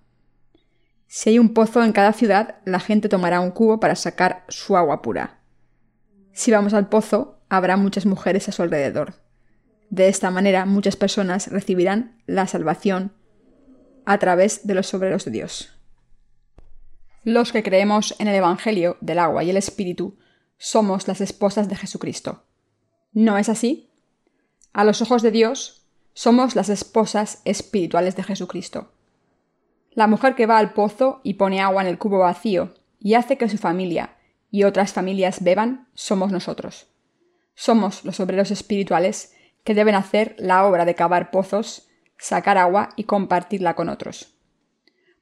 Si 1.08 1.30
hay 1.30 1.40
un 1.40 1.54
pozo 1.54 1.84
en 1.84 1.94
cada 1.94 2.12
ciudad, 2.12 2.56
la 2.66 2.80
gente 2.80 3.08
tomará 3.08 3.40
un 3.40 3.52
cubo 3.52 3.80
para 3.80 3.96
sacar 3.96 4.44
su 4.50 4.76
agua 4.76 5.02
pura. 5.02 5.40
Si 6.34 6.52
vamos 6.52 6.74
al 6.74 6.90
pozo, 6.90 7.40
habrá 7.48 7.78
muchas 7.78 8.08
mujeres 8.08 8.50
a 8.50 8.52
su 8.52 8.64
alrededor. 8.64 9.14
De 9.92 10.08
esta 10.08 10.32
manera, 10.32 10.66
muchas 10.66 10.96
personas 10.96 11.48
recibirán 11.48 12.22
la 12.26 12.48
salvación 12.48 13.14
a 14.06 14.18
través 14.18 14.66
de 14.66 14.74
los 14.74 14.92
obreros 14.96 15.24
de 15.24 15.32
Dios. 15.32 15.72
Los 17.24 17.52
que 17.52 17.64
creemos 17.64 18.16
en 18.18 18.28
el 18.28 18.36
Evangelio 18.36 18.98
del 19.02 19.20
agua 19.20 19.44
y 19.44 19.52
el 19.52 19.58
Espíritu 19.58 20.18
somos 20.58 21.08
las 21.08 21.22
esposas 21.22 21.70
de 21.70 21.76
Jesucristo. 21.76 22.44
¿No 23.16 23.38
es 23.38 23.48
así? 23.48 23.90
A 24.74 24.84
los 24.84 25.02
ojos 25.02 25.22
de 25.22 25.32
Dios, 25.32 25.88
somos 26.14 26.54
las 26.54 26.68
esposas 26.68 27.42
espirituales 27.46 28.18
de 28.18 28.24
Jesucristo. 28.24 28.92
La 29.92 30.08
mujer 30.08 30.36
que 30.36 30.46
va 30.46 30.58
al 30.58 30.74
pozo 30.74 31.22
y 31.24 31.36
pone 31.36 31.62
agua 31.62 31.82
en 31.82 31.88
el 31.88 31.98
cubo 31.98 32.20
vacío 32.20 32.74
y 33.00 33.14
hace 33.14 33.38
que 33.38 33.48
su 33.48 33.58
familia 33.58 34.18
y 34.52 34.66
otras 34.66 34.92
familias 34.92 35.42
beban, 35.42 35.88
somos 35.94 36.34
nosotros. 36.34 36.88
Somos 37.54 38.04
los 38.04 38.20
obreros 38.20 38.52
espirituales 38.52 39.34
que 39.64 39.76
deben 39.76 39.96
hacer 39.96 40.36
la 40.38 40.66
obra 40.66 40.84
de 40.84 40.96
cavar 40.96 41.32
pozos, 41.32 41.88
sacar 42.18 42.58
agua 42.58 42.90
y 42.98 43.06
compartirla 43.06 43.76
con 43.76 43.88
otros. 43.88 44.36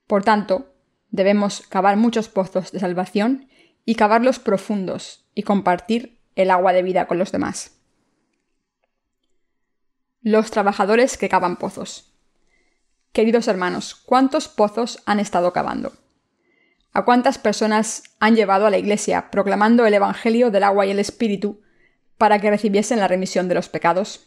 Por 0.07 0.23
tanto, 0.23 0.73
debemos 1.11 1.61
cavar 1.67 1.97
muchos 1.97 2.27
pozos 2.27 2.71
de 2.71 2.79
salvación 2.79 3.49
y 3.85 3.93
cavarlos 3.93 4.39
profundos 4.39 5.27
y 5.35 5.43
compartir 5.43 6.17
el 6.35 6.49
agua 6.49 6.73
de 6.73 6.81
vida 6.81 7.05
con 7.05 7.19
los 7.19 7.31
demás. 7.31 7.82
Los 10.25 10.51
trabajadores 10.51 11.17
que 11.17 11.27
cavan 11.27 11.57
pozos. 11.57 12.13
Queridos 13.11 13.49
hermanos, 13.49 13.93
¿cuántos 13.93 14.47
pozos 14.47 15.03
han 15.05 15.19
estado 15.19 15.51
cavando? 15.51 15.91
¿A 16.93 17.03
cuántas 17.03 17.37
personas 17.37 18.03
han 18.21 18.37
llevado 18.37 18.65
a 18.65 18.69
la 18.69 18.77
Iglesia 18.77 19.29
proclamando 19.31 19.85
el 19.85 19.93
Evangelio 19.93 20.49
del 20.49 20.63
agua 20.63 20.85
y 20.85 20.91
el 20.91 20.99
Espíritu 20.99 21.61
para 22.17 22.39
que 22.39 22.49
recibiesen 22.49 23.01
la 23.01 23.09
remisión 23.09 23.49
de 23.49 23.55
los 23.55 23.67
pecados? 23.67 24.25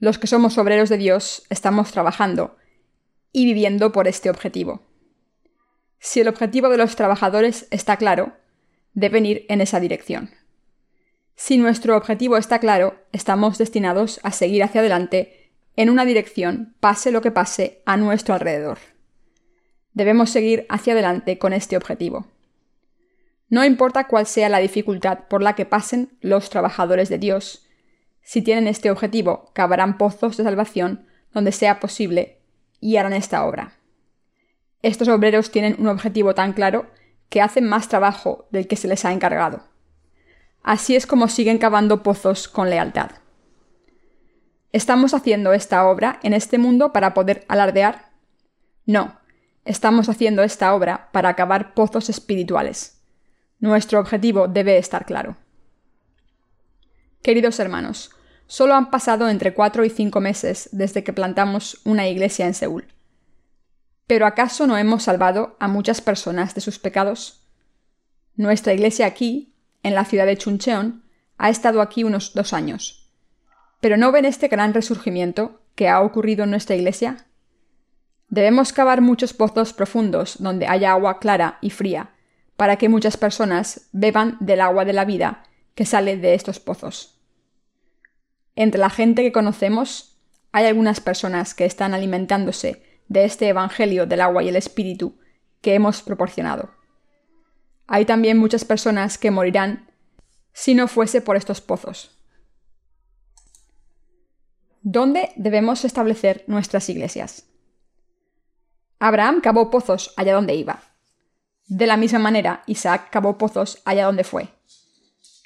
Los 0.00 0.18
que 0.18 0.26
somos 0.26 0.58
obreros 0.58 0.90
de 0.90 0.98
Dios 0.98 1.46
estamos 1.48 1.90
trabajando 1.90 2.58
y 3.32 3.46
viviendo 3.46 3.90
por 3.90 4.06
este 4.06 4.28
objetivo. 4.28 4.82
Si 5.98 6.20
el 6.20 6.28
objetivo 6.28 6.68
de 6.68 6.76
los 6.76 6.94
trabajadores 6.94 7.68
está 7.70 7.96
claro, 7.96 8.36
deben 8.92 9.24
ir 9.24 9.46
en 9.48 9.62
esa 9.62 9.80
dirección. 9.80 10.37
Si 11.40 11.56
nuestro 11.56 11.96
objetivo 11.96 12.36
está 12.36 12.58
claro, 12.58 12.96
estamos 13.12 13.58
destinados 13.58 14.18
a 14.24 14.32
seguir 14.32 14.64
hacia 14.64 14.80
adelante 14.80 15.52
en 15.76 15.88
una 15.88 16.04
dirección, 16.04 16.74
pase 16.80 17.12
lo 17.12 17.22
que 17.22 17.30
pase, 17.30 17.80
a 17.86 17.96
nuestro 17.96 18.34
alrededor. 18.34 18.78
Debemos 19.92 20.30
seguir 20.30 20.66
hacia 20.68 20.94
adelante 20.94 21.38
con 21.38 21.52
este 21.52 21.76
objetivo. 21.76 22.26
No 23.48 23.64
importa 23.64 24.08
cuál 24.08 24.26
sea 24.26 24.48
la 24.48 24.58
dificultad 24.58 25.28
por 25.30 25.40
la 25.40 25.54
que 25.54 25.64
pasen 25.64 26.18
los 26.20 26.50
trabajadores 26.50 27.08
de 27.08 27.18
Dios, 27.18 27.68
si 28.20 28.42
tienen 28.42 28.66
este 28.66 28.90
objetivo, 28.90 29.52
cavarán 29.54 29.96
pozos 29.96 30.36
de 30.36 30.42
salvación 30.42 31.06
donde 31.32 31.52
sea 31.52 31.78
posible 31.78 32.40
y 32.80 32.96
harán 32.96 33.12
esta 33.12 33.46
obra. 33.46 33.74
Estos 34.82 35.06
obreros 35.06 35.52
tienen 35.52 35.76
un 35.78 35.86
objetivo 35.86 36.34
tan 36.34 36.52
claro 36.52 36.90
que 37.28 37.40
hacen 37.40 37.64
más 37.64 37.88
trabajo 37.88 38.48
del 38.50 38.66
que 38.66 38.74
se 38.74 38.88
les 38.88 39.04
ha 39.04 39.12
encargado. 39.12 39.77
Así 40.68 40.96
es 40.96 41.06
como 41.06 41.28
siguen 41.28 41.56
cavando 41.56 42.02
pozos 42.02 42.46
con 42.46 42.68
lealtad. 42.68 43.12
¿Estamos 44.70 45.14
haciendo 45.14 45.54
esta 45.54 45.88
obra 45.88 46.20
en 46.22 46.34
este 46.34 46.58
mundo 46.58 46.92
para 46.92 47.14
poder 47.14 47.46
alardear? 47.48 48.10
No, 48.84 49.18
Estamos 49.64 50.08
haciendo 50.08 50.42
esta 50.42 50.74
obra 50.74 51.08
para 51.12 51.30
acabar 51.30 51.74
pozos 51.74 52.08
espirituales. 52.08 53.02
Nuestro 53.60 53.98
objetivo 53.98 54.46
debe 54.46 54.76
estar 54.76 55.06
claro. 55.06 55.36
Queridos 57.22 57.58
hermanos, 57.60 58.10
solo 58.46 58.74
han 58.74 58.90
pasado 58.90 59.30
entre 59.30 59.54
cuatro 59.54 59.86
y 59.86 59.90
cinco 59.90 60.20
meses 60.20 60.68
desde 60.72 61.02
que 61.02 61.14
plantamos 61.14 61.80
una 61.84 62.08
iglesia 62.08 62.46
en 62.46 62.52
Seúl. 62.52 62.88
¿Pero 64.06 64.26
acaso 64.26 64.66
no 64.66 64.76
hemos 64.76 65.02
salvado 65.02 65.56
a 65.60 65.68
muchas 65.68 66.02
personas 66.02 66.54
de 66.54 66.60
sus 66.62 66.78
pecados? 66.78 67.46
Nuestra 68.36 68.72
iglesia 68.72 69.04
aquí, 69.04 69.47
en 69.82 69.94
la 69.94 70.04
ciudad 70.04 70.26
de 70.26 70.36
Chuncheon, 70.36 71.02
ha 71.38 71.50
estado 71.50 71.80
aquí 71.80 72.04
unos 72.04 72.34
dos 72.34 72.52
años. 72.52 73.10
¿Pero 73.80 73.96
no 73.96 74.12
ven 74.12 74.24
este 74.24 74.48
gran 74.48 74.74
resurgimiento 74.74 75.60
que 75.74 75.88
ha 75.88 76.00
ocurrido 76.00 76.44
en 76.44 76.50
nuestra 76.50 76.76
iglesia? 76.76 77.26
Debemos 78.28 78.72
cavar 78.72 79.00
muchos 79.00 79.32
pozos 79.32 79.72
profundos 79.72 80.36
donde 80.38 80.66
haya 80.66 80.92
agua 80.92 81.18
clara 81.18 81.58
y 81.60 81.70
fría, 81.70 82.10
para 82.56 82.76
que 82.76 82.88
muchas 82.88 83.16
personas 83.16 83.88
beban 83.92 84.36
del 84.40 84.60
agua 84.60 84.84
de 84.84 84.92
la 84.92 85.04
vida 85.04 85.44
que 85.74 85.86
sale 85.86 86.16
de 86.16 86.34
estos 86.34 86.58
pozos. 86.58 87.20
Entre 88.56 88.80
la 88.80 88.90
gente 88.90 89.22
que 89.22 89.30
conocemos, 89.30 90.18
hay 90.50 90.66
algunas 90.66 91.00
personas 91.00 91.54
que 91.54 91.64
están 91.64 91.94
alimentándose 91.94 92.82
de 93.06 93.24
este 93.24 93.46
Evangelio 93.46 94.06
del 94.06 94.20
agua 94.20 94.42
y 94.42 94.48
el 94.48 94.56
Espíritu 94.56 95.18
que 95.60 95.74
hemos 95.74 96.02
proporcionado. 96.02 96.70
Hay 97.88 98.04
también 98.04 98.36
muchas 98.38 98.64
personas 98.64 99.16
que 99.16 99.30
morirán 99.30 99.90
si 100.52 100.74
no 100.74 100.88
fuese 100.88 101.22
por 101.22 101.36
estos 101.36 101.62
pozos. 101.62 102.10
¿Dónde 104.82 105.32
debemos 105.36 105.84
establecer 105.84 106.44
nuestras 106.46 106.88
iglesias? 106.90 107.44
Abraham 108.98 109.40
cavó 109.40 109.70
pozos 109.70 110.12
allá 110.16 110.34
donde 110.34 110.54
iba. 110.54 110.82
De 111.66 111.86
la 111.86 111.96
misma 111.96 112.18
manera, 112.18 112.62
Isaac 112.66 113.08
cavó 113.10 113.38
pozos 113.38 113.80
allá 113.84 114.04
donde 114.04 114.24
fue. 114.24 114.48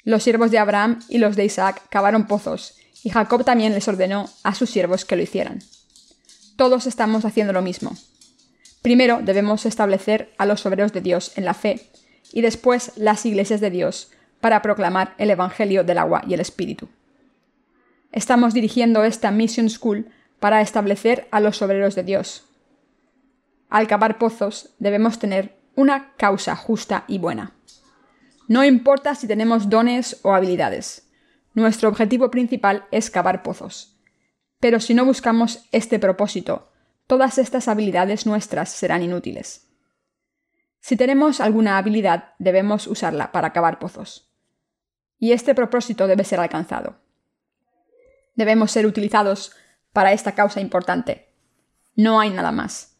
Los 0.03 0.23
siervos 0.23 0.51
de 0.51 0.59
Abraham 0.59 0.99
y 1.07 1.19
los 1.19 1.35
de 1.35 1.45
Isaac 1.45 1.83
cavaron 1.89 2.27
pozos, 2.27 2.75
y 3.03 3.09
Jacob 3.09 3.45
también 3.45 3.73
les 3.73 3.87
ordenó 3.87 4.29
a 4.43 4.53
sus 4.53 4.69
siervos 4.69 5.05
que 5.05 5.15
lo 5.15 5.23
hicieran. 5.23 5.59
Todos 6.57 6.87
estamos 6.87 7.23
haciendo 7.23 7.53
lo 7.53 7.61
mismo. 7.61 7.95
Primero 8.81 9.21
debemos 9.23 9.65
establecer 9.65 10.33
a 10.37 10.45
los 10.45 10.65
obreros 10.65 10.91
de 10.91 11.01
Dios 11.01 11.31
en 11.37 11.45
la 11.45 11.53
fe, 11.53 11.89
y 12.33 12.41
después 12.41 12.91
las 12.97 13.25
iglesias 13.25 13.61
de 13.61 13.69
Dios, 13.69 14.11
para 14.41 14.61
proclamar 14.61 15.15
el 15.17 15.29
Evangelio 15.29 15.85
del 15.85 15.99
agua 15.99 16.21
y 16.27 16.33
el 16.33 16.41
Espíritu. 16.41 16.89
Estamos 18.11 18.53
dirigiendo 18.53 19.05
esta 19.05 19.31
Mission 19.31 19.69
School 19.69 20.07
para 20.39 20.59
establecer 20.59 21.27
a 21.31 21.39
los 21.39 21.61
obreros 21.61 21.95
de 21.95 22.03
Dios, 22.03 22.45
al 23.73 23.87
cavar 23.87 24.19
pozos 24.19 24.69
debemos 24.77 25.17
tener 25.17 25.57
una 25.73 26.13
causa 26.17 26.55
justa 26.55 27.05
y 27.07 27.17
buena. 27.17 27.53
No 28.47 28.63
importa 28.63 29.15
si 29.15 29.25
tenemos 29.25 29.67
dones 29.67 30.19
o 30.21 30.35
habilidades. 30.35 31.09
Nuestro 31.55 31.89
objetivo 31.89 32.29
principal 32.29 32.85
es 32.91 33.09
cavar 33.09 33.41
pozos. 33.41 33.97
Pero 34.59 34.79
si 34.79 34.93
no 34.93 35.05
buscamos 35.05 35.65
este 35.71 35.97
propósito, 35.97 36.69
todas 37.07 37.39
estas 37.39 37.67
habilidades 37.67 38.27
nuestras 38.27 38.69
serán 38.69 39.01
inútiles. 39.01 39.62
Si 40.83 40.97
tenemos 40.97 41.39
alguna 41.39 41.77
habilidad, 41.77 42.33
debemos 42.39 42.87
usarla 42.87 43.31
para 43.31 43.53
cavar 43.53 43.79
pozos. 43.79 44.29
Y 45.17 45.31
este 45.31 45.55
propósito 45.55 46.07
debe 46.07 46.25
ser 46.25 46.41
alcanzado. 46.41 46.97
Debemos 48.35 48.71
ser 48.71 48.85
utilizados 48.85 49.53
para 49.93 50.11
esta 50.11 50.33
causa 50.33 50.59
importante. 50.59 51.29
No 51.95 52.19
hay 52.19 52.31
nada 52.31 52.51
más. 52.51 52.97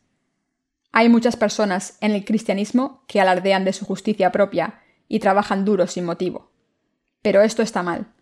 Hay 0.93 1.09
muchas 1.09 1.35
personas 1.35 1.97
en 1.99 2.13
el 2.13 2.23
cristianismo 2.23 3.03
que 3.05 3.19
alardean 3.19 3.65
de 3.65 3.73
su 3.73 3.83
justicia 3.85 4.31
propia 4.31 4.79
y 5.09 5.19
trabajan 5.19 5.65
duro 5.65 5.85
sin 5.85 6.05
motivo. 6.05 6.53
Pero 7.21 7.41
esto 7.41 7.61
está 7.63 7.83
mal. 7.83 8.13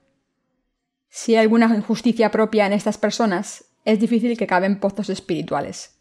Si 1.07 1.35
hay 1.35 1.43
alguna 1.43 1.67
injusticia 1.67 2.31
propia 2.31 2.65
en 2.65 2.73
estas 2.73 2.97
personas, 2.97 3.65
es 3.85 3.99
difícil 3.99 4.39
que 4.39 4.47
caben 4.47 4.79
pozos 4.79 5.11
espirituales. 5.11 5.99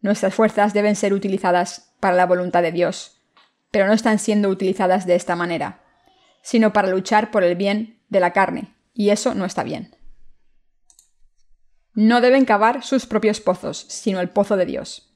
Nuestras 0.00 0.32
fuerzas 0.32 0.74
deben 0.74 0.94
ser 0.94 1.12
utilizadas 1.12 1.87
para 2.00 2.16
la 2.16 2.26
voluntad 2.26 2.62
de 2.62 2.72
Dios, 2.72 3.20
pero 3.70 3.86
no 3.86 3.92
están 3.92 4.18
siendo 4.18 4.48
utilizadas 4.48 5.06
de 5.06 5.14
esta 5.14 5.36
manera, 5.36 5.82
sino 6.42 6.72
para 6.72 6.88
luchar 6.88 7.30
por 7.30 7.44
el 7.44 7.56
bien 7.56 8.00
de 8.08 8.20
la 8.20 8.32
carne, 8.32 8.74
y 8.94 9.10
eso 9.10 9.34
no 9.34 9.44
está 9.44 9.62
bien. 9.62 9.96
No 11.94 12.20
deben 12.20 12.44
cavar 12.44 12.82
sus 12.82 13.06
propios 13.06 13.40
pozos, 13.40 13.84
sino 13.88 14.20
el 14.20 14.30
pozo 14.30 14.56
de 14.56 14.66
Dios. 14.66 15.12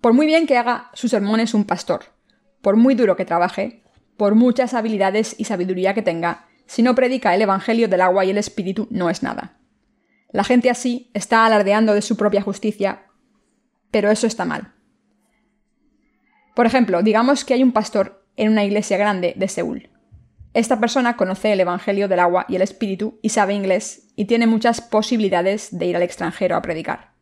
Por 0.00 0.12
muy 0.12 0.26
bien 0.26 0.46
que 0.46 0.56
haga 0.56 0.90
sus 0.94 1.10
sermones 1.10 1.54
un 1.54 1.64
pastor, 1.64 2.04
por 2.62 2.76
muy 2.76 2.94
duro 2.94 3.16
que 3.16 3.24
trabaje, 3.24 3.82
por 4.16 4.34
muchas 4.34 4.74
habilidades 4.74 5.34
y 5.38 5.44
sabiduría 5.44 5.94
que 5.94 6.02
tenga, 6.02 6.46
si 6.66 6.82
no 6.82 6.94
predica 6.94 7.34
el 7.34 7.42
Evangelio 7.42 7.88
del 7.88 8.02
agua 8.02 8.24
y 8.24 8.30
el 8.30 8.38
Espíritu, 8.38 8.86
no 8.90 9.10
es 9.10 9.22
nada. 9.22 9.58
La 10.30 10.44
gente 10.44 10.70
así 10.70 11.10
está 11.14 11.46
alardeando 11.46 11.94
de 11.94 12.02
su 12.02 12.16
propia 12.16 12.42
justicia, 12.42 13.06
pero 13.90 14.10
eso 14.10 14.26
está 14.26 14.44
mal. 14.44 14.74
Por 16.58 16.66
ejemplo, 16.66 17.04
digamos 17.04 17.44
que 17.44 17.54
hay 17.54 17.62
un 17.62 17.70
pastor 17.70 18.26
en 18.34 18.50
una 18.50 18.64
iglesia 18.64 18.96
grande 18.96 19.32
de 19.36 19.46
Seúl. 19.46 19.90
Esta 20.54 20.80
persona 20.80 21.16
conoce 21.16 21.52
el 21.52 21.60
Evangelio 21.60 22.08
del 22.08 22.18
agua 22.18 22.46
y 22.48 22.56
el 22.56 22.62
Espíritu 22.62 23.20
y 23.22 23.28
sabe 23.28 23.54
inglés 23.54 24.08
y 24.16 24.24
tiene 24.24 24.48
muchas 24.48 24.80
posibilidades 24.80 25.68
de 25.70 25.86
ir 25.86 25.94
al 25.94 26.02
extranjero 26.02 26.56
a 26.56 26.60
predicar. 26.60 27.12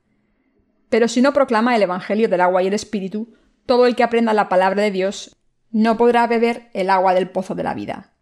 Pero 0.88 1.06
si 1.06 1.20
no 1.20 1.34
proclama 1.34 1.76
el 1.76 1.82
Evangelio 1.82 2.30
del 2.30 2.40
agua 2.40 2.62
y 2.62 2.68
el 2.68 2.72
Espíritu, 2.72 3.34
todo 3.66 3.84
el 3.84 3.94
que 3.94 4.04
aprenda 4.04 4.32
la 4.32 4.48
palabra 4.48 4.80
de 4.80 4.90
Dios 4.90 5.36
no 5.70 5.98
podrá 5.98 6.26
beber 6.26 6.70
el 6.72 6.88
agua 6.88 7.12
del 7.12 7.28
pozo 7.28 7.54
de 7.54 7.62
la 7.62 7.74
vida. 7.74 8.14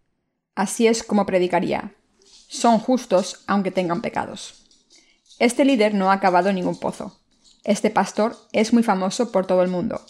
Así 0.57 0.89
es 0.89 1.05
como 1.05 1.27
predicaría. 1.27 1.95
Son 2.25 2.81
justos 2.81 3.45
aunque 3.47 3.71
tengan 3.71 4.03
pecados. 4.03 4.67
Este 5.39 5.65
líder 5.65 5.95
no 5.95 6.11
ha 6.11 6.15
acabado 6.15 6.53
ningún 6.53 6.81
pozo. 6.81 7.21
Este 7.63 7.91
pastor 7.91 8.35
es 8.51 8.73
muy 8.73 8.83
famoso 8.83 9.31
por 9.31 9.47
todo 9.47 9.63
el 9.63 9.69
mundo. 9.69 10.01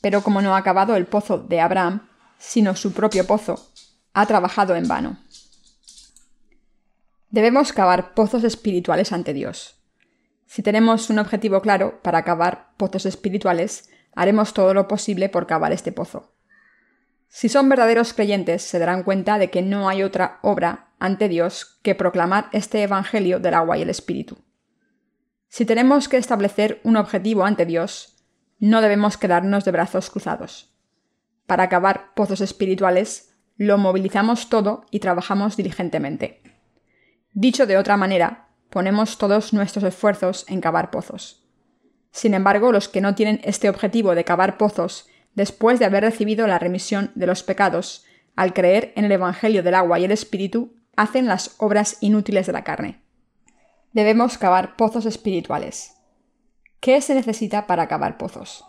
Pero 0.00 0.22
como 0.22 0.42
no 0.42 0.54
ha 0.54 0.58
acabado 0.58 0.96
el 0.96 1.06
pozo 1.06 1.38
de 1.38 1.60
Abraham, 1.60 2.08
sino 2.38 2.76
su 2.76 2.92
propio 2.92 3.26
pozo, 3.26 3.70
ha 4.14 4.26
trabajado 4.26 4.74
en 4.76 4.88
vano. 4.88 5.18
Debemos 7.30 7.72
cavar 7.72 8.14
pozos 8.14 8.44
espirituales 8.44 9.12
ante 9.12 9.34
Dios. 9.34 9.76
Si 10.46 10.62
tenemos 10.62 11.10
un 11.10 11.18
objetivo 11.18 11.60
claro 11.60 12.00
para 12.02 12.24
cavar 12.24 12.70
pozos 12.76 13.04
espirituales, 13.04 13.90
haremos 14.14 14.54
todo 14.54 14.72
lo 14.72 14.88
posible 14.88 15.28
por 15.28 15.46
cavar 15.46 15.72
este 15.72 15.92
pozo. 15.92 16.32
Si 17.28 17.50
son 17.50 17.68
verdaderos 17.68 18.14
creyentes, 18.14 18.62
se 18.62 18.78
darán 18.78 19.02
cuenta 19.02 19.38
de 19.38 19.50
que 19.50 19.60
no 19.60 19.88
hay 19.88 20.02
otra 20.02 20.38
obra 20.42 20.88
ante 20.98 21.28
Dios 21.28 21.78
que 21.82 21.94
proclamar 21.94 22.48
este 22.52 22.82
Evangelio 22.82 23.38
del 23.38 23.54
agua 23.54 23.76
y 23.76 23.82
el 23.82 23.90
Espíritu. 23.90 24.38
Si 25.48 25.66
tenemos 25.66 26.08
que 26.08 26.16
establecer 26.16 26.80
un 26.84 26.96
objetivo 26.96 27.44
ante 27.44 27.66
Dios, 27.66 28.17
no 28.58 28.80
debemos 28.80 29.16
quedarnos 29.16 29.64
de 29.64 29.70
brazos 29.70 30.10
cruzados. 30.10 30.74
Para 31.46 31.64
acabar 31.64 32.14
pozos 32.14 32.40
espirituales, 32.40 33.34
lo 33.56 33.78
movilizamos 33.78 34.48
todo 34.48 34.86
y 34.90 35.00
trabajamos 35.00 35.56
diligentemente. 35.56 36.42
Dicho 37.32 37.66
de 37.66 37.76
otra 37.76 37.96
manera, 37.96 38.48
ponemos 38.70 39.18
todos 39.18 39.52
nuestros 39.52 39.84
esfuerzos 39.84 40.44
en 40.48 40.60
cavar 40.60 40.90
pozos. 40.90 41.46
Sin 42.10 42.34
embargo, 42.34 42.72
los 42.72 42.88
que 42.88 43.00
no 43.00 43.14
tienen 43.14 43.40
este 43.44 43.68
objetivo 43.68 44.14
de 44.14 44.24
cavar 44.24 44.58
pozos 44.58 45.08
después 45.34 45.78
de 45.78 45.84
haber 45.84 46.04
recibido 46.04 46.46
la 46.46 46.58
remisión 46.58 47.12
de 47.14 47.26
los 47.26 47.42
pecados, 47.42 48.04
al 48.34 48.54
creer 48.54 48.92
en 48.96 49.04
el 49.04 49.12
Evangelio 49.12 49.62
del 49.62 49.74
agua 49.74 49.98
y 49.98 50.04
el 50.04 50.12
Espíritu, 50.12 50.74
hacen 50.96 51.26
las 51.26 51.54
obras 51.58 51.98
inútiles 52.00 52.46
de 52.46 52.52
la 52.52 52.64
carne 52.64 53.02
debemos 53.92 54.38
cavar 54.38 54.76
pozos 54.76 55.06
espirituales. 55.06 55.96
¿Qué 56.80 57.00
se 57.00 57.14
necesita 57.14 57.66
para 57.66 57.88
cavar 57.88 58.18
pozos? 58.18 58.64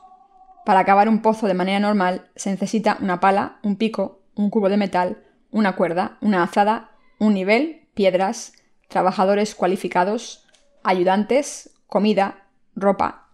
Para 0.65 0.83
cavar 0.83 1.07
un 1.09 1.21
pozo 1.21 1.47
de 1.47 1.53
manera 1.53 1.79
normal 1.79 2.29
se 2.35 2.49
necesita 2.49 2.97
una 3.01 3.19
pala, 3.19 3.59
un 3.61 3.75
pico, 3.75 4.21
un 4.35 4.49
cubo 4.49 4.67
de 4.69 4.77
metal, 4.77 5.23
una 5.51 5.75
cuerda, 5.75 6.17
una 6.21 6.41
azada, 6.41 6.91
un 7.19 7.35
nivel, 7.35 7.87
piedras, 7.93 8.53
trabajadores 8.87 9.53
cualificados, 9.53 10.47
ayudantes, 10.83 11.71
comida, 11.85 12.47
ropa, 12.75 13.29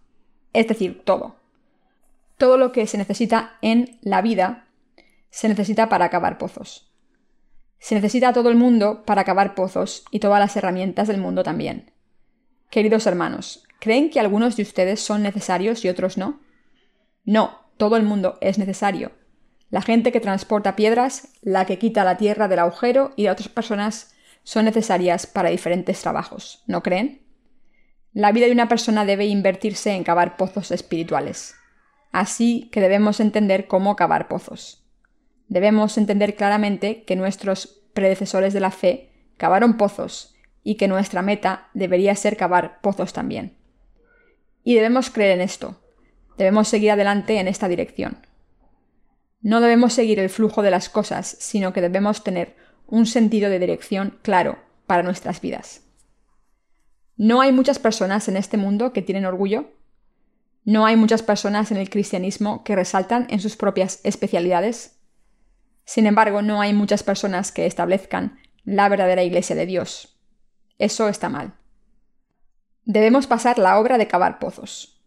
es 0.52 0.68
decir, 0.68 1.02
todo. 1.04 1.36
Todo 2.36 2.58
lo 2.58 2.72
que 2.72 2.86
se 2.86 2.98
necesita 2.98 3.56
en 3.62 3.98
la 4.02 4.20
vida 4.20 4.66
se 5.30 5.48
necesita 5.48 5.88
para 5.88 6.10
cavar 6.10 6.36
pozos. 6.36 6.92
Se 7.78 7.94
necesita 7.94 8.28
a 8.28 8.32
todo 8.34 8.50
el 8.50 8.56
mundo 8.56 9.04
para 9.04 9.24
cavar 9.24 9.54
pozos 9.54 10.04
y 10.10 10.20
todas 10.20 10.40
las 10.40 10.54
herramientas 10.56 11.08
del 11.08 11.18
mundo 11.18 11.42
también. 11.42 11.92
Queridos 12.70 13.06
hermanos, 13.06 13.65
¿creen 13.78 14.10
que 14.10 14.20
algunos 14.20 14.56
de 14.56 14.62
ustedes 14.62 15.00
son 15.00 15.22
necesarios 15.22 15.84
y 15.84 15.88
otros 15.88 16.16
no? 16.18 16.40
No, 17.24 17.70
todo 17.76 17.96
el 17.96 18.02
mundo 18.02 18.38
es 18.40 18.58
necesario. 18.58 19.12
La 19.70 19.82
gente 19.82 20.12
que 20.12 20.20
transporta 20.20 20.76
piedras, 20.76 21.28
la 21.42 21.66
que 21.66 21.78
quita 21.78 22.04
la 22.04 22.16
tierra 22.16 22.48
del 22.48 22.60
agujero 22.60 23.12
y 23.16 23.28
otras 23.28 23.48
personas 23.48 24.14
son 24.44 24.64
necesarias 24.64 25.26
para 25.26 25.50
diferentes 25.50 26.00
trabajos, 26.00 26.62
¿no 26.66 26.82
creen? 26.82 27.22
La 28.12 28.32
vida 28.32 28.46
de 28.46 28.52
una 28.52 28.68
persona 28.68 29.04
debe 29.04 29.26
invertirse 29.26 29.90
en 29.92 30.04
cavar 30.04 30.36
pozos 30.36 30.70
espirituales. 30.70 31.56
Así 32.12 32.70
que 32.72 32.80
debemos 32.80 33.20
entender 33.20 33.66
cómo 33.66 33.96
cavar 33.96 34.28
pozos. 34.28 34.86
Debemos 35.48 35.98
entender 35.98 36.34
claramente 36.36 37.04
que 37.04 37.16
nuestros 37.16 37.82
predecesores 37.92 38.54
de 38.54 38.60
la 38.60 38.70
fe 38.70 39.10
cavaron 39.36 39.76
pozos 39.76 40.34
y 40.62 40.76
que 40.76 40.88
nuestra 40.88 41.22
meta 41.22 41.68
debería 41.74 42.14
ser 42.14 42.36
cavar 42.36 42.80
pozos 42.80 43.12
también. 43.12 43.56
Y 44.66 44.74
debemos 44.74 45.10
creer 45.10 45.30
en 45.30 45.42
esto. 45.42 45.80
Debemos 46.36 46.66
seguir 46.66 46.90
adelante 46.90 47.38
en 47.38 47.46
esta 47.46 47.68
dirección. 47.68 48.26
No 49.40 49.60
debemos 49.60 49.92
seguir 49.92 50.18
el 50.18 50.28
flujo 50.28 50.60
de 50.60 50.72
las 50.72 50.88
cosas, 50.88 51.36
sino 51.38 51.72
que 51.72 51.80
debemos 51.80 52.24
tener 52.24 52.56
un 52.88 53.06
sentido 53.06 53.48
de 53.48 53.60
dirección 53.60 54.18
claro 54.22 54.58
para 54.88 55.04
nuestras 55.04 55.40
vidas. 55.40 55.82
¿No 57.16 57.42
hay 57.42 57.52
muchas 57.52 57.78
personas 57.78 58.26
en 58.26 58.36
este 58.36 58.56
mundo 58.56 58.92
que 58.92 59.02
tienen 59.02 59.24
orgullo? 59.24 59.70
¿No 60.64 60.84
hay 60.84 60.96
muchas 60.96 61.22
personas 61.22 61.70
en 61.70 61.76
el 61.76 61.88
cristianismo 61.88 62.64
que 62.64 62.74
resaltan 62.74 63.28
en 63.30 63.38
sus 63.38 63.54
propias 63.54 64.00
especialidades? 64.02 64.98
Sin 65.84 66.08
embargo, 66.08 66.42
no 66.42 66.60
hay 66.60 66.74
muchas 66.74 67.04
personas 67.04 67.52
que 67.52 67.66
establezcan 67.66 68.40
la 68.64 68.88
verdadera 68.88 69.22
Iglesia 69.22 69.54
de 69.54 69.66
Dios. 69.66 70.18
Eso 70.76 71.08
está 71.08 71.28
mal. 71.28 71.54
Debemos 72.88 73.26
pasar 73.26 73.58
la 73.58 73.80
obra 73.80 73.98
de 73.98 74.06
cavar 74.06 74.38
pozos. 74.38 75.02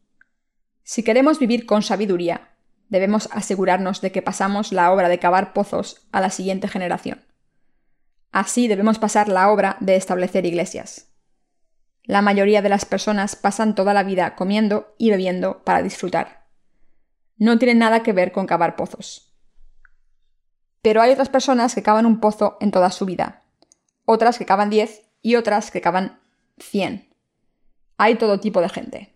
Si 0.83 1.01
queremos 1.01 1.39
vivir 1.39 1.65
con 1.65 1.81
sabiduría, 1.81 2.49
debemos 2.89 3.29
asegurarnos 3.31 4.01
de 4.01 4.11
que 4.11 4.21
pasamos 4.21 4.73
la 4.73 4.91
obra 4.91 5.07
de 5.07 5.17
cavar 5.17 5.53
pozos 5.53 6.05
a 6.11 6.19
la 6.19 6.29
siguiente 6.29 6.67
generación. 6.67 7.25
Así 8.33 8.67
debemos 8.67 8.99
pasar 8.99 9.29
la 9.29 9.49
obra 9.49 9.77
de 9.79 9.95
establecer 9.95 10.45
iglesias. 10.45 11.07
La 12.03 12.21
mayoría 12.21 12.61
de 12.61 12.67
las 12.67 12.83
personas 12.83 13.37
pasan 13.37 13.75
toda 13.75 13.93
la 13.93 14.03
vida 14.03 14.35
comiendo 14.35 14.93
y 14.97 15.09
bebiendo 15.09 15.63
para 15.63 15.81
disfrutar. 15.81 16.47
No 17.37 17.59
tienen 17.59 17.79
nada 17.79 18.03
que 18.03 18.11
ver 18.11 18.33
con 18.33 18.45
cavar 18.45 18.75
pozos. 18.75 19.37
Pero 20.81 21.01
hay 21.01 21.11
otras 21.11 21.29
personas 21.29 21.73
que 21.75 21.83
cavan 21.83 22.05
un 22.05 22.19
pozo 22.19 22.57
en 22.59 22.71
toda 22.71 22.91
su 22.91 23.05
vida, 23.05 23.43
otras 24.03 24.37
que 24.37 24.45
cavan 24.45 24.69
10 24.69 25.01
y 25.21 25.35
otras 25.35 25.71
que 25.71 25.79
cavan 25.79 26.19
100. 26.57 27.08
Hay 28.01 28.15
todo 28.15 28.39
tipo 28.39 28.61
de 28.61 28.69
gente. 28.69 29.13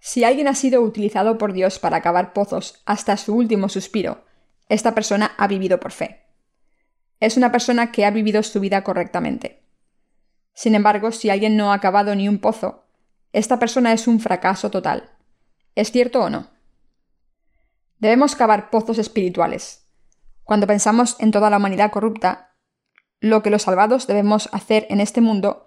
Si 0.00 0.24
alguien 0.24 0.48
ha 0.48 0.54
sido 0.56 0.82
utilizado 0.82 1.38
por 1.38 1.52
Dios 1.52 1.78
para 1.78 2.02
cavar 2.02 2.32
pozos 2.32 2.82
hasta 2.86 3.16
su 3.16 3.36
último 3.36 3.68
suspiro, 3.68 4.24
esta 4.68 4.96
persona 4.96 5.32
ha 5.38 5.46
vivido 5.46 5.78
por 5.78 5.92
fe. 5.92 6.26
Es 7.20 7.36
una 7.36 7.52
persona 7.52 7.92
que 7.92 8.04
ha 8.04 8.10
vivido 8.10 8.42
su 8.42 8.58
vida 8.58 8.82
correctamente. 8.82 9.62
Sin 10.54 10.74
embargo, 10.74 11.12
si 11.12 11.30
alguien 11.30 11.56
no 11.56 11.72
ha 11.72 11.78
cavado 11.78 12.16
ni 12.16 12.28
un 12.28 12.40
pozo, 12.40 12.88
esta 13.32 13.60
persona 13.60 13.92
es 13.92 14.08
un 14.08 14.18
fracaso 14.18 14.72
total. 14.72 15.10
¿Es 15.76 15.92
cierto 15.92 16.22
o 16.22 16.30
no? 16.30 16.50
Debemos 18.00 18.34
cavar 18.34 18.70
pozos 18.70 18.98
espirituales, 18.98 19.86
cuando 20.42 20.66
pensamos 20.66 21.14
en 21.20 21.30
toda 21.30 21.48
la 21.48 21.58
humanidad 21.58 21.92
corrupta, 21.92 22.56
lo 23.20 23.44
que 23.44 23.50
los 23.50 23.62
salvados 23.62 24.08
debemos 24.08 24.48
hacer 24.52 24.84
en 24.90 25.00
este 25.00 25.20
mundo 25.20 25.65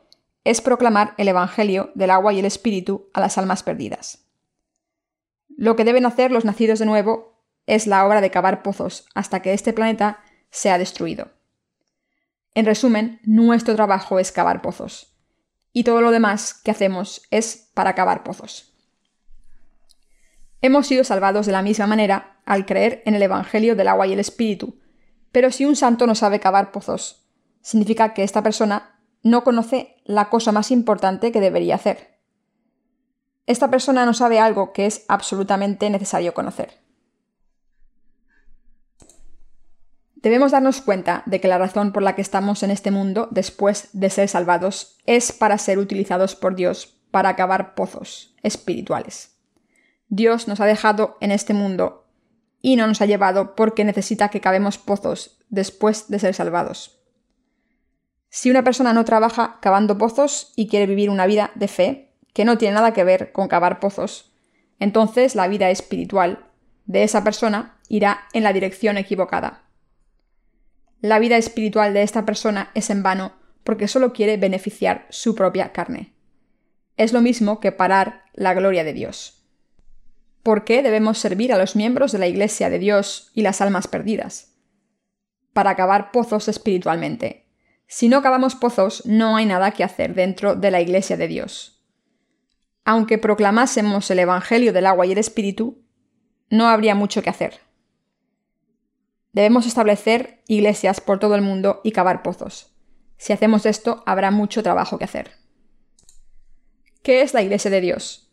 es 0.49 0.61
proclamar 0.61 1.13
el 1.17 1.27
Evangelio 1.27 1.91
del 1.93 2.09
agua 2.09 2.33
y 2.33 2.39
el 2.39 2.45
Espíritu 2.45 3.11
a 3.13 3.19
las 3.19 3.37
almas 3.37 3.61
perdidas. 3.61 4.25
Lo 5.47 5.75
que 5.75 5.83
deben 5.83 6.07
hacer 6.07 6.31
los 6.31 6.43
nacidos 6.43 6.79
de 6.79 6.87
nuevo 6.87 7.39
es 7.67 7.85
la 7.85 8.03
obra 8.03 8.19
de 8.19 8.31
cavar 8.31 8.63
pozos 8.63 9.07
hasta 9.13 9.43
que 9.43 9.53
este 9.53 9.73
planeta 9.73 10.23
sea 10.49 10.79
destruido. 10.79 11.29
En 12.55 12.65
resumen, 12.65 13.19
nuestro 13.23 13.75
trabajo 13.75 14.17
es 14.17 14.31
cavar 14.31 14.63
pozos. 14.63 15.15
Y 15.71 15.83
todo 15.83 16.01
lo 16.01 16.09
demás 16.09 16.55
que 16.55 16.71
hacemos 16.71 17.21
es 17.29 17.69
para 17.75 17.93
cavar 17.93 18.23
pozos. 18.23 18.73
Hemos 20.61 20.87
sido 20.87 21.03
salvados 21.03 21.45
de 21.45 21.51
la 21.51 21.61
misma 21.61 21.85
manera 21.85 22.41
al 22.45 22.65
creer 22.65 23.03
en 23.05 23.13
el 23.13 23.21
Evangelio 23.21 23.75
del 23.75 23.87
agua 23.87 24.07
y 24.07 24.13
el 24.13 24.19
Espíritu, 24.19 24.79
pero 25.31 25.51
si 25.51 25.65
un 25.65 25.75
santo 25.75 26.07
no 26.07 26.15
sabe 26.15 26.39
cavar 26.39 26.71
pozos, 26.71 27.29
significa 27.61 28.15
que 28.15 28.23
esta 28.23 28.41
persona 28.41 28.98
no 29.23 29.43
conoce 29.43 30.01
la 30.05 30.29
cosa 30.29 30.51
más 30.51 30.71
importante 30.71 31.31
que 31.31 31.41
debería 31.41 31.75
hacer. 31.75 32.19
Esta 33.45 33.69
persona 33.69 34.05
no 34.05 34.13
sabe 34.13 34.39
algo 34.39 34.73
que 34.73 34.85
es 34.85 35.05
absolutamente 35.07 35.89
necesario 35.89 36.33
conocer. 36.33 36.79
Debemos 40.21 40.51
darnos 40.51 40.81
cuenta 40.81 41.23
de 41.25 41.39
que 41.39 41.47
la 41.47 41.57
razón 41.57 41.93
por 41.93 42.03
la 42.03 42.13
que 42.13 42.21
estamos 42.21 42.61
en 42.61 42.71
este 42.71 42.91
mundo 42.91 43.29
después 43.31 43.89
de 43.93 44.09
ser 44.09 44.27
salvados 44.27 44.97
es 45.05 45.31
para 45.31 45.57
ser 45.57 45.79
utilizados 45.79 46.35
por 46.35 46.55
Dios 46.55 46.99
para 47.09 47.29
acabar 47.29 47.73
pozos 47.73 48.35
espirituales. 48.43 49.37
Dios 50.09 50.47
nos 50.47 50.59
ha 50.59 50.65
dejado 50.65 51.17
en 51.21 51.31
este 51.31 51.53
mundo 51.53 52.05
y 52.61 52.75
no 52.75 52.85
nos 52.85 53.01
ha 53.01 53.05
llevado 53.05 53.55
porque 53.55 53.85
necesita 53.85 54.29
que 54.29 54.41
cavemos 54.41 54.77
pozos 54.77 55.39
después 55.49 56.09
de 56.09 56.19
ser 56.19 56.33
salvados. 56.33 56.98
Si 58.29 58.51
una 58.51 58.63
persona 58.63 58.93
no 58.93 59.05
trabaja 59.05 59.57
cavando 59.61 59.97
pozos 59.97 60.53
y 60.55 60.67
quiere 60.67 60.85
vivir 60.85 61.09
una 61.09 61.25
vida 61.25 61.51
de 61.55 61.67
fe, 61.67 62.13
que 62.33 62.45
no 62.45 62.57
tiene 62.57 62.75
nada 62.75 62.93
que 62.93 63.03
ver 63.03 63.31
con 63.31 63.47
cavar 63.47 63.79
pozos, 63.79 64.31
entonces 64.79 65.35
la 65.35 65.47
vida 65.47 65.69
espiritual 65.69 66.45
de 66.85 67.03
esa 67.03 67.23
persona 67.23 67.79
irá 67.89 68.27
en 68.33 68.43
la 68.43 68.53
dirección 68.53 68.97
equivocada 68.97 69.63
la 71.01 71.19
vida 71.19 71.37
espiritual 71.37 71.93
de 71.93 72.03
esta 72.03 72.25
persona 72.25 72.71
es 72.73 72.89
en 72.89 73.03
vano 73.03 73.33
porque 73.63 73.87
solo 73.87 74.11
quiere 74.11 74.37
beneficiar 74.37 75.07
su 75.09 75.33
propia 75.33 75.71
carne. 75.71 76.13
Es 76.97 77.13
lo 77.13 77.21
mismo 77.21 77.59
que 77.59 77.71
parar 77.71 78.23
la 78.33 78.53
gloria 78.53 78.83
de 78.83 78.93
Dios. 78.93 79.45
¿Por 80.43 80.65
qué 80.65 80.81
debemos 80.81 81.17
servir 81.17 81.53
a 81.53 81.57
los 81.57 81.75
miembros 81.75 82.11
de 82.11 82.19
la 82.19 82.27
Iglesia 82.27 82.69
de 82.69 82.79
Dios 82.79 83.31
y 83.33 83.43
las 83.43 83.61
almas 83.61 83.87
perdidas? 83.87 84.55
Para 85.53 85.75
cavar 85.75 86.11
pozos 86.11 86.47
espiritualmente. 86.47 87.48
Si 87.91 88.07
no 88.07 88.21
cavamos 88.21 88.53
pozos, 88.53 89.03
no 89.07 89.35
hay 89.35 89.47
nada 89.47 89.71
que 89.71 89.83
hacer 89.83 90.13
dentro 90.13 90.55
de 90.55 90.69
la 90.69 90.79
Iglesia 90.79 91.17
de 91.17 91.27
Dios. 91.27 91.83
Aunque 92.85 93.17
proclamásemos 93.17 94.11
el 94.11 94.19
Evangelio 94.19 94.73
del 94.73 94.85
agua 94.85 95.07
y 95.07 95.11
el 95.11 95.17
Espíritu, 95.17 95.83
no 96.51 96.67
habría 96.67 96.93
mucho 96.93 97.23
que 97.23 97.31
hacer. 97.31 97.61
Debemos 99.33 99.65
establecer 99.65 100.43
iglesias 100.47 101.01
por 101.01 101.17
todo 101.17 101.33
el 101.33 101.41
mundo 101.41 101.81
y 101.83 101.91
cavar 101.91 102.21
pozos. 102.21 102.75
Si 103.17 103.33
hacemos 103.33 103.65
esto, 103.65 104.03
habrá 104.05 104.29
mucho 104.29 104.61
trabajo 104.61 104.99
que 104.99 105.05
hacer. 105.05 105.31
¿Qué 107.01 107.23
es 107.23 107.33
la 107.33 107.41
iglesia 107.41 107.71
de 107.71 107.81
Dios? 107.81 108.31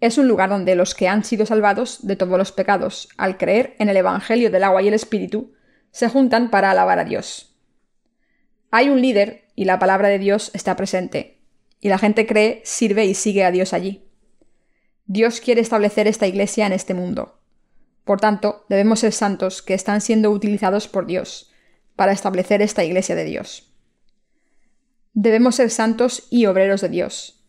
Es 0.00 0.16
un 0.16 0.26
lugar 0.26 0.48
donde 0.48 0.74
los 0.74 0.94
que 0.94 1.06
han 1.06 1.22
sido 1.22 1.44
salvados 1.44 2.06
de 2.06 2.16
todos 2.16 2.38
los 2.38 2.50
pecados, 2.50 3.10
al 3.18 3.36
creer 3.36 3.76
en 3.78 3.90
el 3.90 3.98
Evangelio 3.98 4.50
del 4.50 4.64
agua 4.64 4.80
y 4.80 4.88
el 4.88 4.94
Espíritu, 4.94 5.52
se 5.90 6.08
juntan 6.08 6.48
para 6.48 6.70
alabar 6.70 6.98
a 6.98 7.04
Dios. 7.04 7.55
Hay 8.70 8.88
un 8.88 9.00
líder 9.00 9.48
y 9.54 9.64
la 9.64 9.78
palabra 9.78 10.08
de 10.08 10.18
Dios 10.18 10.50
está 10.54 10.76
presente, 10.76 11.38
y 11.80 11.88
la 11.88 11.98
gente 11.98 12.26
cree, 12.26 12.60
sirve 12.64 13.06
y 13.06 13.14
sigue 13.14 13.44
a 13.44 13.50
Dios 13.50 13.72
allí. 13.72 14.04
Dios 15.06 15.40
quiere 15.40 15.60
establecer 15.60 16.08
esta 16.08 16.26
iglesia 16.26 16.66
en 16.66 16.72
este 16.72 16.94
mundo. 16.94 17.38
Por 18.04 18.20
tanto, 18.20 18.64
debemos 18.68 19.00
ser 19.00 19.12
santos 19.12 19.62
que 19.62 19.74
están 19.74 20.00
siendo 20.00 20.30
utilizados 20.30 20.88
por 20.88 21.06
Dios 21.06 21.52
para 21.94 22.12
establecer 22.12 22.62
esta 22.62 22.84
iglesia 22.84 23.14
de 23.14 23.24
Dios. 23.24 23.72
Debemos 25.12 25.56
ser 25.56 25.70
santos 25.70 26.26
y 26.30 26.46
obreros 26.46 26.82
de 26.82 26.88
Dios. 26.88 27.44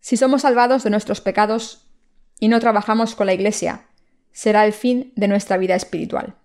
Si 0.00 0.16
somos 0.16 0.42
salvados 0.42 0.82
de 0.84 0.90
nuestros 0.90 1.20
pecados 1.20 1.88
y 2.38 2.48
no 2.48 2.60
trabajamos 2.60 3.14
con 3.14 3.26
la 3.26 3.34
iglesia, 3.34 3.86
será 4.32 4.64
el 4.64 4.72
fin 4.72 5.12
de 5.16 5.28
nuestra 5.28 5.56
vida 5.56 5.74
espiritual. 5.74 6.36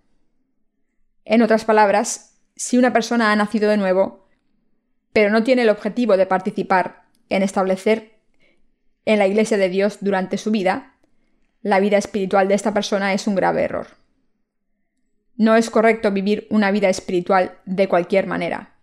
En 1.23 1.41
otras 1.41 1.65
palabras, 1.65 2.30
si 2.61 2.77
una 2.77 2.93
persona 2.93 3.31
ha 3.31 3.35
nacido 3.35 3.71
de 3.71 3.77
nuevo, 3.77 4.27
pero 5.13 5.31
no 5.31 5.43
tiene 5.43 5.63
el 5.63 5.69
objetivo 5.69 6.15
de 6.15 6.27
participar 6.27 7.05
en 7.27 7.41
establecer 7.41 8.19
en 9.03 9.17
la 9.17 9.25
iglesia 9.25 9.57
de 9.57 9.67
Dios 9.67 9.97
durante 10.01 10.37
su 10.37 10.51
vida, 10.51 10.93
la 11.63 11.79
vida 11.79 11.97
espiritual 11.97 12.47
de 12.47 12.53
esta 12.53 12.71
persona 12.71 13.15
es 13.15 13.25
un 13.25 13.33
grave 13.33 13.63
error. 13.63 13.87
No 15.37 15.55
es 15.55 15.71
correcto 15.71 16.11
vivir 16.11 16.45
una 16.51 16.69
vida 16.69 16.87
espiritual 16.87 17.57
de 17.65 17.87
cualquier 17.87 18.27
manera. 18.27 18.75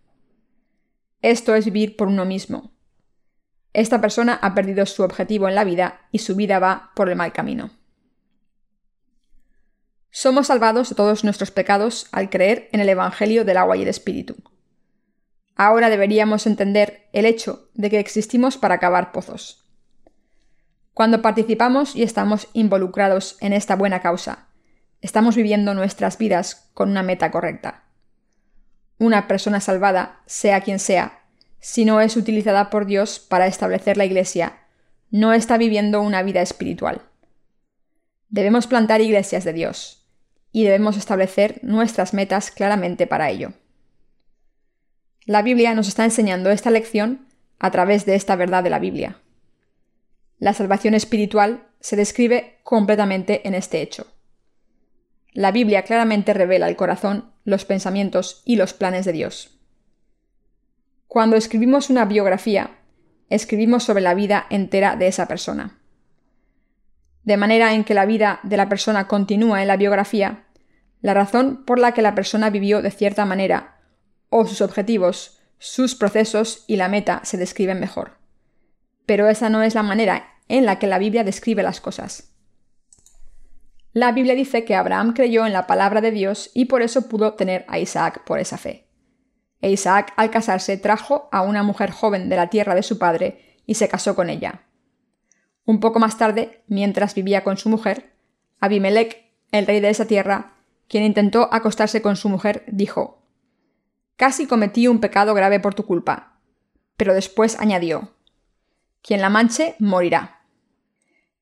Esto 1.22 1.54
es 1.54 1.64
vivir 1.64 1.94
por 1.94 2.08
uno 2.08 2.24
mismo. 2.24 2.72
Esta 3.74 4.00
persona 4.00 4.40
ha 4.42 4.56
perdido 4.56 4.86
su 4.86 5.04
objetivo 5.04 5.48
en 5.48 5.54
la 5.54 5.62
vida 5.62 6.08
y 6.10 6.18
su 6.18 6.34
vida 6.34 6.58
va 6.58 6.90
por 6.96 7.08
el 7.08 7.14
mal 7.14 7.32
camino. 7.32 7.70
Somos 10.20 10.48
salvados 10.48 10.88
de 10.88 10.96
todos 10.96 11.22
nuestros 11.22 11.52
pecados 11.52 12.08
al 12.10 12.28
creer 12.28 12.68
en 12.72 12.80
el 12.80 12.88
Evangelio 12.88 13.44
del 13.44 13.56
agua 13.56 13.76
y 13.76 13.82
el 13.82 13.88
Espíritu. 13.88 14.34
Ahora 15.54 15.90
deberíamos 15.90 16.48
entender 16.48 17.08
el 17.12 17.24
hecho 17.24 17.68
de 17.74 17.88
que 17.88 18.00
existimos 18.00 18.56
para 18.56 18.74
acabar 18.74 19.12
pozos. 19.12 19.70
Cuando 20.92 21.22
participamos 21.22 21.94
y 21.94 22.02
estamos 22.02 22.48
involucrados 22.52 23.36
en 23.38 23.52
esta 23.52 23.76
buena 23.76 24.00
causa, 24.02 24.48
estamos 25.02 25.36
viviendo 25.36 25.72
nuestras 25.74 26.18
vidas 26.18 26.68
con 26.74 26.90
una 26.90 27.04
meta 27.04 27.30
correcta. 27.30 27.84
Una 28.98 29.28
persona 29.28 29.60
salvada, 29.60 30.22
sea 30.26 30.62
quien 30.62 30.80
sea, 30.80 31.26
si 31.60 31.84
no 31.84 32.00
es 32.00 32.16
utilizada 32.16 32.70
por 32.70 32.86
Dios 32.86 33.20
para 33.20 33.46
establecer 33.46 33.96
la 33.96 34.04
Iglesia, 34.04 34.58
no 35.12 35.32
está 35.32 35.58
viviendo 35.58 36.02
una 36.02 36.24
vida 36.24 36.42
espiritual. 36.42 37.02
Debemos 38.30 38.66
plantar 38.66 39.00
iglesias 39.00 39.44
de 39.44 39.52
Dios, 39.52 39.97
y 40.58 40.64
debemos 40.64 40.96
establecer 40.96 41.60
nuestras 41.62 42.14
metas 42.14 42.50
claramente 42.50 43.06
para 43.06 43.30
ello. 43.30 43.52
La 45.24 45.42
Biblia 45.42 45.72
nos 45.72 45.86
está 45.86 46.04
enseñando 46.04 46.50
esta 46.50 46.72
lección 46.72 47.28
a 47.60 47.70
través 47.70 48.06
de 48.06 48.16
esta 48.16 48.34
verdad 48.34 48.64
de 48.64 48.70
la 48.70 48.80
Biblia. 48.80 49.20
La 50.40 50.54
salvación 50.54 50.94
espiritual 50.94 51.68
se 51.78 51.94
describe 51.94 52.58
completamente 52.64 53.46
en 53.46 53.54
este 53.54 53.82
hecho. 53.82 54.08
La 55.32 55.52
Biblia 55.52 55.84
claramente 55.84 56.34
revela 56.34 56.68
el 56.68 56.74
corazón, 56.74 57.30
los 57.44 57.64
pensamientos 57.64 58.42
y 58.44 58.56
los 58.56 58.74
planes 58.74 59.04
de 59.04 59.12
Dios. 59.12 59.60
Cuando 61.06 61.36
escribimos 61.36 61.88
una 61.88 62.04
biografía, 62.04 62.78
escribimos 63.30 63.84
sobre 63.84 64.02
la 64.02 64.14
vida 64.14 64.44
entera 64.50 64.96
de 64.96 65.06
esa 65.06 65.28
persona. 65.28 65.78
De 67.22 67.36
manera 67.36 67.74
en 67.74 67.84
que 67.84 67.94
la 67.94 68.06
vida 68.06 68.40
de 68.42 68.56
la 68.56 68.68
persona 68.68 69.06
continúa 69.06 69.62
en 69.62 69.68
la 69.68 69.76
biografía, 69.76 70.46
la 71.00 71.14
razón 71.14 71.64
por 71.64 71.78
la 71.78 71.92
que 71.92 72.02
la 72.02 72.14
persona 72.14 72.50
vivió 72.50 72.82
de 72.82 72.90
cierta 72.90 73.24
manera, 73.24 73.80
o 74.30 74.46
sus 74.46 74.60
objetivos, 74.60 75.40
sus 75.58 75.94
procesos 75.94 76.64
y 76.66 76.76
la 76.76 76.88
meta 76.88 77.20
se 77.24 77.36
describen 77.36 77.80
mejor 77.80 78.18
pero 79.08 79.26
esa 79.26 79.48
no 79.48 79.62
es 79.62 79.74
la 79.74 79.82
manera 79.82 80.34
en 80.48 80.66
la 80.66 80.78
que 80.78 80.86
la 80.86 80.98
Biblia 80.98 81.24
describe 81.24 81.62
las 81.62 81.80
cosas. 81.80 82.34
La 83.94 84.12
Biblia 84.12 84.34
dice 84.34 84.66
que 84.66 84.74
Abraham 84.74 85.14
creyó 85.14 85.46
en 85.46 85.54
la 85.54 85.66
palabra 85.66 86.02
de 86.02 86.10
Dios 86.10 86.50
y 86.52 86.66
por 86.66 86.82
eso 86.82 87.08
pudo 87.08 87.32
tener 87.32 87.64
a 87.68 87.78
Isaac 87.78 88.22
por 88.24 88.38
esa 88.38 88.58
fe. 88.58 88.86
E 89.62 89.70
Isaac 89.70 90.12
al 90.16 90.30
casarse 90.30 90.76
trajo 90.76 91.30
a 91.32 91.40
una 91.40 91.62
mujer 91.62 91.90
joven 91.90 92.28
de 92.28 92.36
la 92.36 92.50
tierra 92.50 92.74
de 92.74 92.82
su 92.82 92.98
padre 92.98 93.56
y 93.64 93.76
se 93.76 93.88
casó 93.88 94.14
con 94.14 94.28
ella. 94.28 94.66
Un 95.64 95.80
poco 95.80 96.00
más 96.00 96.18
tarde, 96.18 96.62
mientras 96.66 97.14
vivía 97.14 97.42
con 97.42 97.56
su 97.56 97.70
mujer, 97.70 98.12
Abimelech, 98.60 99.32
el 99.52 99.66
rey 99.66 99.80
de 99.80 99.88
esa 99.88 100.04
tierra, 100.04 100.57
quien 100.88 101.04
intentó 101.04 101.48
acostarse 101.52 102.02
con 102.02 102.16
su 102.16 102.28
mujer, 102.28 102.64
dijo 102.66 103.22
Casi 104.16 104.46
cometí 104.46 104.88
un 104.88 105.00
pecado 105.00 105.34
grave 105.34 105.60
por 105.60 105.74
tu 105.74 105.86
culpa. 105.86 106.40
Pero 106.96 107.14
después 107.14 107.58
añadió 107.60 108.14
quien 109.00 109.20
la 109.20 109.30
manche 109.30 109.76
morirá. 109.78 110.42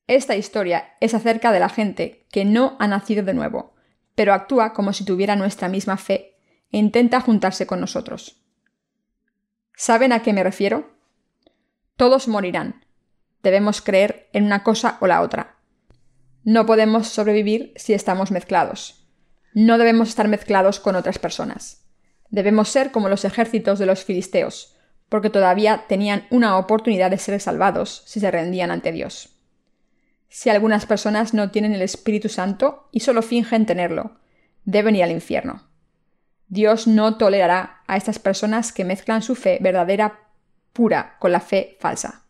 Esta 0.06 0.36
historia 0.36 0.94
es 1.00 1.14
acerca 1.14 1.52
de 1.52 1.60
la 1.60 1.68
gente 1.68 2.26
que 2.30 2.44
no 2.44 2.76
ha 2.78 2.86
nacido 2.86 3.24
de 3.24 3.34
nuevo, 3.34 3.74
pero 4.14 4.34
actúa 4.34 4.72
como 4.72 4.92
si 4.92 5.04
tuviera 5.04 5.36
nuestra 5.36 5.68
misma 5.68 5.96
fe 5.96 6.36
e 6.70 6.78
intenta 6.78 7.20
juntarse 7.20 7.66
con 7.66 7.80
nosotros. 7.80 8.42
¿Saben 9.74 10.12
a 10.12 10.22
qué 10.22 10.32
me 10.32 10.44
refiero? 10.44 10.90
Todos 11.96 12.28
morirán. 12.28 12.84
Debemos 13.42 13.80
creer 13.80 14.28
en 14.32 14.44
una 14.44 14.62
cosa 14.62 14.98
o 15.00 15.06
la 15.06 15.22
otra. 15.22 15.56
No 16.44 16.66
podemos 16.66 17.08
sobrevivir 17.08 17.72
si 17.76 17.94
estamos 17.94 18.30
mezclados. 18.30 19.05
No 19.58 19.78
debemos 19.78 20.10
estar 20.10 20.28
mezclados 20.28 20.80
con 20.80 20.96
otras 20.96 21.18
personas. 21.18 21.82
Debemos 22.28 22.68
ser 22.68 22.90
como 22.90 23.08
los 23.08 23.24
ejércitos 23.24 23.78
de 23.78 23.86
los 23.86 24.04
filisteos, 24.04 24.76
porque 25.08 25.30
todavía 25.30 25.86
tenían 25.88 26.26
una 26.28 26.58
oportunidad 26.58 27.10
de 27.10 27.16
ser 27.16 27.40
salvados 27.40 28.02
si 28.04 28.20
se 28.20 28.30
rendían 28.30 28.70
ante 28.70 28.92
Dios. 28.92 29.30
Si 30.28 30.50
algunas 30.50 30.84
personas 30.84 31.32
no 31.32 31.50
tienen 31.52 31.72
el 31.72 31.80
Espíritu 31.80 32.28
Santo 32.28 32.90
y 32.92 33.00
solo 33.00 33.22
fingen 33.22 33.64
tenerlo, 33.64 34.20
deben 34.66 34.94
ir 34.94 35.04
al 35.04 35.10
infierno. 35.10 35.66
Dios 36.48 36.86
no 36.86 37.16
tolerará 37.16 37.82
a 37.86 37.96
estas 37.96 38.18
personas 38.18 38.74
que 38.74 38.84
mezclan 38.84 39.22
su 39.22 39.34
fe 39.34 39.56
verdadera 39.62 40.20
pura 40.74 41.16
con 41.18 41.32
la 41.32 41.40
fe 41.40 41.78
falsa. 41.80 42.26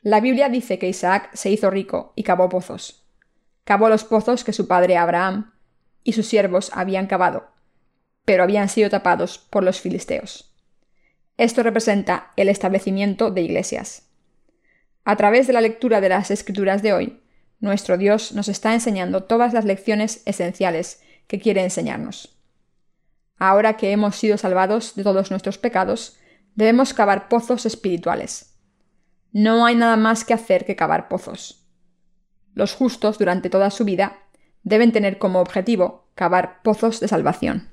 La 0.00 0.20
Biblia 0.20 0.48
dice 0.48 0.78
que 0.78 0.88
Isaac 0.88 1.30
se 1.32 1.50
hizo 1.50 1.70
rico 1.70 2.12
y 2.14 2.22
cavó 2.22 2.48
pozos. 2.48 3.07
Cavó 3.68 3.90
los 3.90 4.04
pozos 4.04 4.44
que 4.44 4.54
su 4.54 4.66
padre 4.66 4.96
Abraham 4.96 5.52
y 6.02 6.14
sus 6.14 6.26
siervos 6.26 6.70
habían 6.72 7.06
cavado, 7.06 7.50
pero 8.24 8.42
habían 8.42 8.70
sido 8.70 8.88
tapados 8.88 9.36
por 9.36 9.62
los 9.62 9.78
filisteos. 9.78 10.56
Esto 11.36 11.62
representa 11.62 12.32
el 12.36 12.48
establecimiento 12.48 13.30
de 13.30 13.42
iglesias. 13.42 14.08
A 15.04 15.16
través 15.16 15.46
de 15.46 15.52
la 15.52 15.60
lectura 15.60 16.00
de 16.00 16.08
las 16.08 16.30
escrituras 16.30 16.80
de 16.80 16.94
hoy, 16.94 17.20
nuestro 17.60 17.98
Dios 17.98 18.32
nos 18.32 18.48
está 18.48 18.72
enseñando 18.72 19.24
todas 19.24 19.52
las 19.52 19.66
lecciones 19.66 20.22
esenciales 20.24 21.02
que 21.26 21.38
quiere 21.38 21.62
enseñarnos. 21.62 22.38
Ahora 23.36 23.76
que 23.76 23.92
hemos 23.92 24.16
sido 24.16 24.38
salvados 24.38 24.94
de 24.94 25.02
todos 25.02 25.30
nuestros 25.30 25.58
pecados, 25.58 26.16
debemos 26.54 26.94
cavar 26.94 27.28
pozos 27.28 27.66
espirituales. 27.66 28.54
No 29.30 29.66
hay 29.66 29.74
nada 29.74 29.96
más 29.98 30.24
que 30.24 30.32
hacer 30.32 30.64
que 30.64 30.74
cavar 30.74 31.08
pozos. 31.08 31.67
Los 32.58 32.74
justos 32.74 33.18
durante 33.18 33.50
toda 33.50 33.70
su 33.70 33.84
vida 33.84 34.18
deben 34.64 34.90
tener 34.90 35.18
como 35.18 35.38
objetivo 35.38 36.08
cavar 36.16 36.60
pozos 36.64 36.98
de 36.98 37.06
salvación. 37.06 37.68